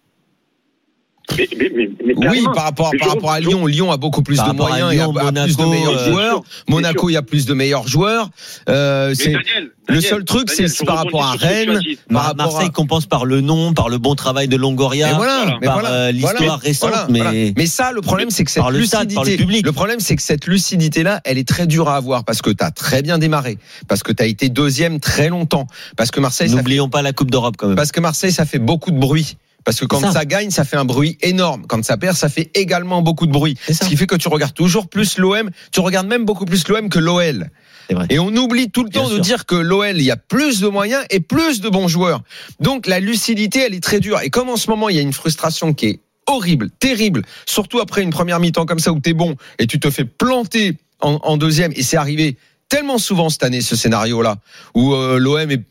[1.39, 4.37] Mais, mais, mais, mais Oui, par rapport, par rapport à Lyon, Lyon a beaucoup plus
[4.37, 6.43] Par de moyens, il y a, plus de Monaco, meilleurs euh, joueurs.
[6.69, 8.31] Monaco, il y a plus de meilleurs joueurs.
[8.69, 12.69] Euh, Mais c'est Daniel, le seul truc, c'est par rapport à Rennes, par rapport Marseille
[12.69, 12.73] à.
[12.73, 16.57] compense par le nom, par le bon travail de Longoria, voilà, par euh, l'histoire voilà,
[16.57, 19.45] récente, voilà, mais ça, le problème, c'est que cette Par le stade, par le lucidité,
[19.45, 19.67] public.
[19.67, 22.65] le problème, c'est que cette lucidité-là, elle est très dure à avoir parce que tu
[22.65, 26.49] as très bien démarré, parce que tu as été deuxième très longtemps, parce que Marseille,
[26.49, 27.77] fait n'oublions pas la Coupe d'Europe quand même.
[27.77, 29.37] Parce que Marseille, ça fait beaucoup de bruit.
[29.65, 30.13] Parce que quand ça.
[30.13, 30.25] ça.
[30.25, 31.65] gagne, ça fait un bruit énorme.
[31.69, 33.57] Quand ça perd, ça fait également beaucoup de bruit.
[33.67, 33.85] C'est ça.
[33.85, 35.51] Ce qui fait que tu regardes toujours plus l'OM.
[35.71, 37.51] Tu regardes même beaucoup plus l'OM que l'OL.
[37.91, 38.07] C'est vrai.
[38.09, 40.61] Et on oublie tout le Bien temps de dire que l'OL, il y a plus
[40.61, 42.23] de moyens et plus de bons joueurs.
[42.61, 44.21] Donc la lucidité, elle est très dure.
[44.23, 47.81] Et comme en ce moment, il y a une frustration qui est horrible, terrible, surtout
[47.81, 51.19] après une première mi-temps comme ça où t'es bon et tu te fais planter en,
[51.25, 51.73] en deuxième.
[51.75, 52.37] Et c'est arrivé
[52.69, 54.37] tellement souvent cette année, ce scénario-là,
[54.75, 55.63] où euh, l'OM est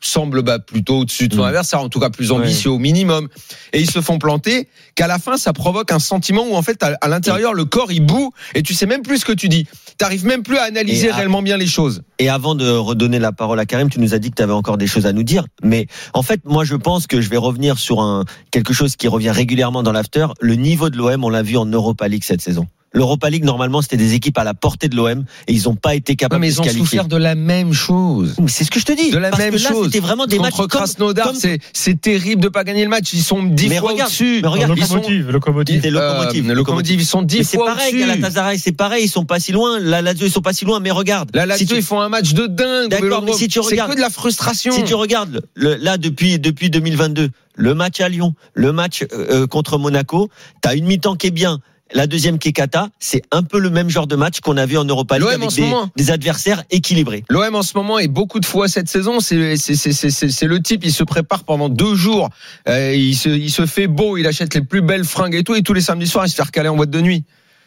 [0.00, 1.46] semble bah, plutôt au-dessus de son Mm.
[1.46, 3.28] adversaire, en tout cas plus ambitieux au minimum,
[3.72, 6.82] et ils se font planter, qu'à la fin ça provoque un sentiment où en fait
[6.82, 9.48] à, à l'intérieur le corps il boue et tu sais même plus ce que tu
[9.48, 9.66] dis.
[9.98, 12.02] T'arrives même plus à analyser à- réellement bien les choses.
[12.18, 14.52] Et avant de redonner la parole à Karim, tu nous as dit que tu avais
[14.52, 15.46] encore des choses à nous dire.
[15.62, 19.08] Mais en fait, moi, je pense que je vais revenir sur un quelque chose qui
[19.08, 20.26] revient régulièrement dans l'after.
[20.40, 22.66] Le niveau de l'OM, on l'a vu en Europa League cette saison.
[22.96, 25.94] L'Europa League, normalement, c'était des équipes à la portée de l'OM et ils n'ont pas
[25.94, 26.84] été Non, capables mais de ils se ont qualifier.
[26.86, 28.34] souffert de la même chose.
[28.40, 29.10] Mais C'est ce que je te dis.
[29.10, 29.84] De la Parce même que là, chose.
[29.86, 32.88] c'était vraiment des matchs Contre comme- Krasnodar, comme- c'est c'est terrible de pas gagner le
[32.88, 33.12] match.
[33.12, 34.40] Ils sont dix Mais fois regarde, au-dessus.
[34.42, 35.74] mais regarde, ils sont Locomotive, locomotive.
[35.76, 36.50] C'était locomotive.
[36.50, 38.00] euh, locomotive, ils sont Mais dix c'est fois pareil, au-dessus.
[38.08, 39.78] Galatasaray, c'est pareil, ils sont pas si loin.
[39.78, 41.30] La Lazio, ils sont pas si loin, mais regarde.
[41.34, 42.88] La Si Lazio, tu- ils font un match de dingue.
[42.88, 44.72] D'accord, mais si tu c'est regardes- que de la frustration.
[44.72, 49.46] Si tu regardes le, là depuis depuis 2022, le match à Lyon, le match euh,
[49.46, 50.30] contre Monaco,
[50.62, 51.60] t'as une mi-temps qui est bien.
[51.94, 54.66] La deuxième qui est cata, c'est un peu le même genre de match qu'on a
[54.66, 55.90] vu en Europa League L'OM en avec ce des, moment.
[55.96, 57.24] des adversaires équilibrés.
[57.28, 60.84] L'OM en ce moment et beaucoup de fois cette saison, c'est le type.
[60.84, 62.30] Il se prépare pendant deux jours.
[62.68, 64.16] Euh, il se il se fait beau.
[64.16, 65.54] Il achète les plus belles fringues et tout.
[65.54, 67.24] Et tous les samedis soirs, il se fait recaler en boîte de nuit.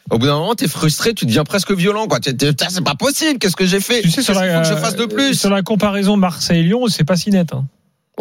[0.10, 2.08] Au bout d'un moment, t'es frustré, tu deviens presque violent.
[2.08, 2.20] Quoi.
[2.24, 3.38] C'est pas possible.
[3.40, 4.02] Qu'est-ce que j'ai fait?
[4.02, 5.36] Tu sais, sur la, faut que je fasse de plus?
[5.36, 7.54] sur la comparaison Marseille-Lyon, c'est pas si net.
[7.54, 7.66] Hein.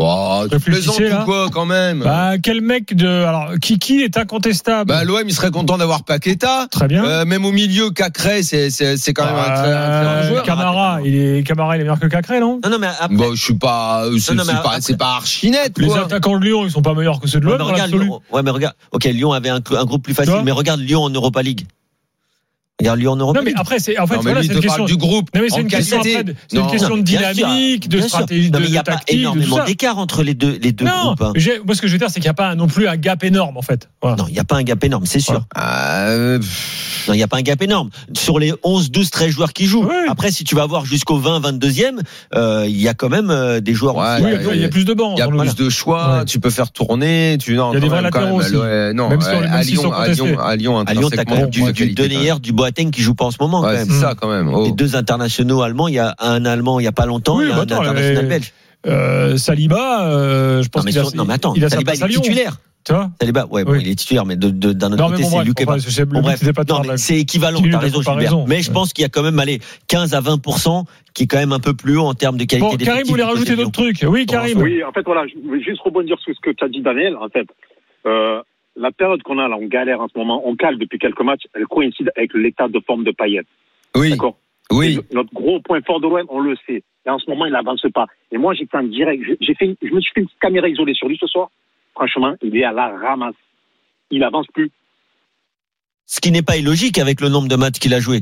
[0.01, 3.09] Oh, tu plaisantes ou quoi quand même Bah, quel mec de.
[3.09, 4.87] Alors, Kiki est incontestable.
[4.89, 6.69] Bah, l'OM, il serait content d'avoir Paqueta.
[6.71, 7.05] Très bien.
[7.05, 10.29] Euh, même au milieu, Cacré, c'est c'est c'est quand même un très, un très bon
[10.29, 10.43] joueur.
[10.45, 12.61] Camara, il est, Camara, il est meilleur que Cacré, non?
[12.63, 16.05] Non non mais après, Bon, je suis pas, c'est pas, pas archi net, Les quoi.
[16.05, 17.91] attaquants de Lyon, ils sont pas meilleurs que ceux de ouais, l'OM mais dans regarde.
[17.91, 18.75] Lyon, ouais, mais regarde.
[18.93, 21.67] Ok, Lyon avait un, un groupe plus facile, mais regarde Lyon en Europa League.
[22.81, 24.85] Regarde Lyon en Europa Non, mais après, c'est en fait, Non, voilà, c'est une question.
[24.85, 25.31] du groupe.
[25.35, 26.21] Non, mais c'est une question de- c'est
[26.57, 26.67] une Non.
[26.69, 29.65] question de Bien sûr, dynamique, de stratégie, Non, de, mais il n'y a pas énormément
[29.65, 31.23] d'écart entre les deux les deux Non, groupes.
[31.23, 31.33] hein.
[31.35, 32.97] j'ai- moi ce que je veux dire, c'est qu'il n'y a pas non plus un
[32.97, 33.89] gap énorme en fait.
[34.01, 34.17] Voilà.
[34.17, 35.45] Non, il n'y a pas un gap énorme, c'est sûr.
[35.59, 36.39] Euh,
[37.09, 37.89] Non, il n'y a pas un gap énorme.
[38.15, 39.85] Sur les 11, 12, 13 joueurs qui jouent.
[39.89, 39.95] Oui.
[40.11, 42.01] Après, si tu vas voir jusqu'au 20, 22e,
[42.35, 43.97] euh, il y a quand même euh, des joueurs.
[43.97, 44.47] Ouais, aussi.
[44.47, 45.15] Oui, il y a plus de bancs.
[45.17, 46.25] Il y a plus de choix, Ouais.
[46.27, 48.53] tu peux faire tourner, tu non, Il y a des vrais latéraux aussi.
[48.53, 50.09] non, Même si- ouais, même à Lyon, à.
[50.09, 53.15] Lyon, à Lyon, À Lyon, t'as quand même du, du Denayer, du Boateng qui joue
[53.15, 53.61] pas en ce moment.
[53.63, 53.87] Ouais, quand même.
[53.89, 54.49] c'est ça quand même.
[54.53, 54.65] Oh.
[54.65, 57.45] Les deux internationaux allemands, il y a un allemand il y a pas longtemps, Oui,
[57.47, 58.53] il y a bah un attends, international les- belge.
[58.87, 61.77] Euh, Saliba, euh, je pense Non mais, qu'il a, non, mais attends, il a sa
[61.77, 62.57] Saliba il est titulaire.
[62.85, 63.79] Tu vois Saliba, ouais, bon, Oui.
[63.83, 65.79] il est titulaire, mais de- de- d'un autre Non, mais côté, bon, c'est enfin, Eba.
[65.81, 68.47] c'est- Bon, de mais la- c'est équivalent, t'as raison, Gilbert.
[68.47, 68.75] Mais je Ouais.
[68.75, 71.59] pense qu'il y a quand même, allez, 15 à 20%, qui est quand même un
[71.59, 74.05] peu plus haut en termes de qualité Bon, Karim voulait rajouter de d'autres trucs?
[74.07, 74.59] Oui, Karim.
[74.63, 77.17] Oui, en fait, voilà, je voulais juste rebondir sur ce que tu as dit, Daniel.
[77.17, 77.47] En fait,
[78.07, 78.41] euh,
[78.79, 81.45] la période qu'on a là, on galère en ce moment, on cale depuis quelques matchs,
[81.55, 83.43] elle coïncide avec l'état de forme de Payet.
[83.97, 84.37] Oui, D'accord
[84.71, 84.99] oui.
[85.11, 86.83] Et Notre gros point fort de l'OM, on le sait.
[87.07, 88.07] Et en ce moment, il n'avance pas.
[88.31, 89.23] Et moi, j'étais en direct.
[89.41, 91.49] J'ai fait, je me suis fait une petite caméra isolée sur lui ce soir.
[91.95, 93.35] Franchement, il est à la ramasse.
[94.11, 94.71] Il avance plus.
[96.07, 98.21] Ce qui n'est pas illogique avec le nombre de matchs qu'il a joué.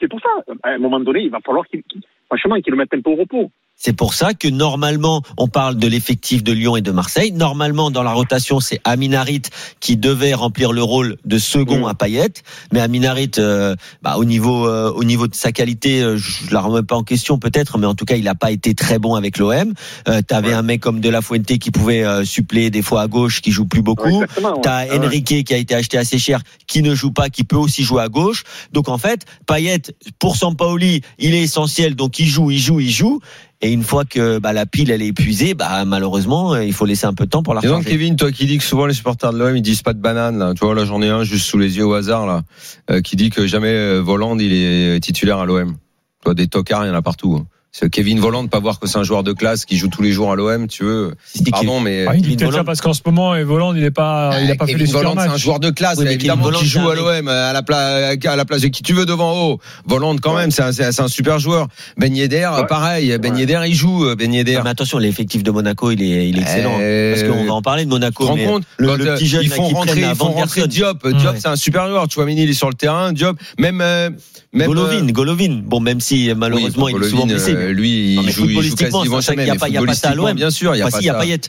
[0.00, 0.28] C'est pour ça.
[0.62, 3.10] À un moment donné, il va falloir qu'il, qu'il- franchement, qu'il le mette un peu
[3.10, 3.50] au repos.
[3.78, 7.30] C'est pour ça que normalement, on parle de l'effectif de Lyon et de Marseille.
[7.32, 9.42] Normalement, dans la rotation, c'est Aminarit
[9.80, 11.88] qui devait remplir le rôle de second Mm.
[11.88, 12.32] à Payet.
[12.72, 16.60] Mais Aminarit, euh, bah, au niveau euh, au niveau de sa qualité, euh, je la
[16.62, 19.14] remets pas en question peut-être, mais en tout cas, il n'a pas été très bon
[19.14, 19.74] avec l'OM.
[20.08, 20.54] Euh, T'avais Ouais.
[20.54, 23.66] un mec comme De La Fuente qui pouvait suppléer des fois à gauche, qui joue
[23.66, 24.20] plus beaucoup.
[24.20, 24.26] Ouais.
[24.62, 25.06] T'as Ah ouais.
[25.06, 28.02] Enrique qui a été acheté assez cher, qui ne joue pas, qui peut aussi jouer
[28.02, 28.44] à gauche.
[28.72, 29.82] Donc en fait, Payet
[30.18, 33.20] pour Sampaoli, il est essentiel, donc il joue, il joue, il joue.
[33.62, 36.84] Et une fois que bah, la pile elle est épuisée, bah malheureusement, euh, il faut
[36.84, 37.90] laisser un peu de temps pour la Et donc recharger.
[37.90, 40.38] Kevin, toi qui dis que souvent les supporters de l'OM ils disent pas de banane
[40.38, 42.42] là, tu vois là j'en ai un juste sous les yeux au hasard là,
[42.90, 45.76] euh, qui dit que jamais euh, Voland il est titulaire à l'OM.
[46.24, 47.36] Toi des tocards il y en a partout.
[47.40, 47.46] hein.
[47.90, 50.12] Kevin Voland de pas voir que c'est un joueur de classe qui joue tous les
[50.12, 51.14] jours à l'OM, tu veux.
[51.50, 54.32] Pardon mais Ah, il dit Kevin parce qu'en ce moment, et Voland, il n'est pas,
[54.42, 56.14] il a Ah, pas fait Kevin super Voland, c'est un joueur de classe, Oui, mais
[56.14, 58.82] évidemment, Kevin Volland, qui joue à l'OM à la place à la place de qui
[58.82, 59.60] tu veux devant haut.
[59.86, 60.70] Voland quand même, c'est un,
[61.04, 61.68] un- super joueur.
[61.98, 62.66] Ben Yedder, Ouais.
[62.66, 63.16] pareil.
[63.18, 63.40] Ben Ouais.
[63.40, 64.06] Yedder, il joue.
[64.16, 64.54] Ben Yedder.
[64.56, 66.78] Non, mais attention, l'effectif de Monaco, il est, il est excellent.
[66.80, 68.24] Euh, Parce qu'on va en parler de Tu Monaco.
[68.24, 70.14] te rends mais compte le, quand, le euh, petit jeune ils font qui rentrer, ils
[70.16, 70.66] font rentrer.
[70.66, 71.04] Diop.
[71.04, 71.12] Ouais.
[71.14, 72.08] Diop, c'est un super joueur.
[72.08, 73.12] Tu vois, Mini, il est sur le terrain.
[73.12, 74.10] Diop, même euh,
[74.52, 75.60] même Golovin, euh, Golovin.
[75.64, 77.52] Bon, même si malheureusement il est souvent blessé.
[77.66, 79.44] Euh, lui, Non, il mais joue, il joue quasiment jamais.
[79.44, 80.32] qu'il y a pas- il y a pas ça à l'OM.
[80.34, 81.20] Bien sûr, il y a Enfin, pas si, il y a ça.
[81.20, 81.40] Payet.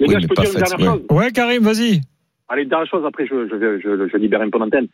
[0.00, 1.02] Les Oui, gars, mais je peux pas dire une facile, dernière ouais.
[1.10, 2.00] chose Ouais, Karim, vas-y.
[2.48, 4.86] Allez, dernière chose, après je, je, vais- je, je libère un peu l'antenne.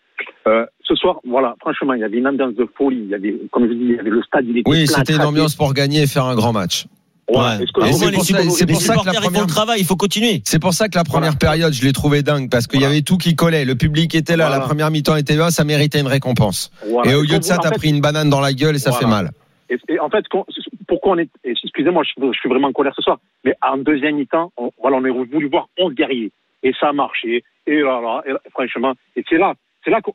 [0.46, 3.00] Euh, ce soir, voilà, franchement, il y avait une ambiance de folie.
[3.04, 5.14] Il y avait, comme je dis, il y avait le stade, il était Oui, c'était
[5.14, 6.86] une ambiance pour gagner et faire un grand match.
[7.28, 7.34] Ouais.
[7.58, 10.42] C'est pour ça- pour les ça que la première- le travail, il faut continuer.
[10.44, 11.38] C'est pour ça que la première Voilà.
[11.38, 13.64] période, je l'ai trouvé dingue parce qu'il y avait tout qui collait.
[13.64, 14.60] Le public était là, Voilà.
[14.60, 16.70] la première mi-temps était là, ça méritait une récompense.
[16.88, 17.10] voilà.
[17.10, 19.06] Et au lieu de ça, t'as pris une banane dans la gueule et ça Voilà.
[19.06, 19.30] fait mal.
[19.70, 20.46] Et, et en fait, qu'on-
[20.88, 21.30] pourquoi on est.
[21.44, 23.18] Excusez-moi, je, je suis vraiment en colère ce soir.
[23.44, 26.30] Mais en deuxième mi-temps, on, voilà, on a voulu voir 11 guerriers.
[26.62, 27.44] Et ça a marché.
[27.66, 30.12] Et voilà, et franchement, et c'est là, c'est là qu'on.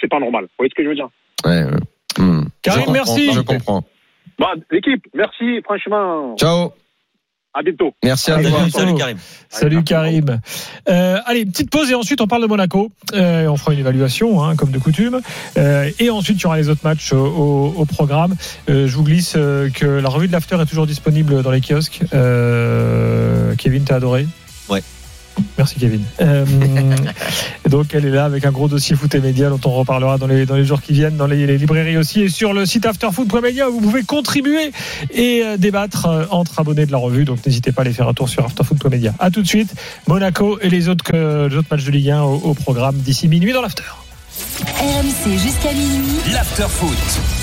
[0.00, 0.44] c'est- pas normal.
[0.44, 1.08] Vous voyez ce que je veux dire?
[1.44, 1.78] Ouais, ouais.
[2.18, 2.44] Hmm.
[2.62, 3.32] Karim, Je merci.
[3.32, 3.82] Je comprends.
[4.38, 6.36] Bah, L'équipe, merci, franchement.
[6.36, 6.72] Ciao.
[7.54, 7.92] À bientôt.
[8.02, 8.36] Merci à.
[8.70, 9.18] Salut Karim.
[9.50, 10.40] Salut Karim.
[10.88, 12.90] Euh, allez, petite pause et ensuite on parle de Monaco.
[13.12, 15.20] Euh, on fera une évaluation, hein, comme de coutume.
[15.58, 18.34] Euh, et ensuite, il y aura les autres matchs au, au- au programme.
[18.70, 21.60] Euh, je vous glisse euh, que la revue de l'after est toujours disponible dans les
[21.60, 22.00] kiosques.
[22.14, 24.26] Euh, Kevin, t'as adoré?
[24.70, 24.82] Ouais.
[25.58, 26.02] Merci Kevin.
[26.20, 26.44] Euh,
[27.68, 30.26] donc elle est là avec un gros dossier foot et médias dont on reparlera dans
[30.26, 32.86] les, dans les jours qui viennent, dans les, les librairies aussi et sur le site
[32.86, 34.72] afterfoot.media où vous pouvez contribuer
[35.12, 37.24] et euh, débattre euh, entre abonnés de la revue.
[37.24, 39.14] Donc n'hésitez pas à aller faire un tour sur afterfoot.media.
[39.18, 39.74] À tout de suite,
[40.06, 43.28] Monaco et les autres, que- les autres matchs de Ligue 1 au, au programme d'ici
[43.28, 43.84] minuit dans l'after.
[44.78, 46.18] RMC jusqu'à minuit.
[46.32, 47.41] L'after foot.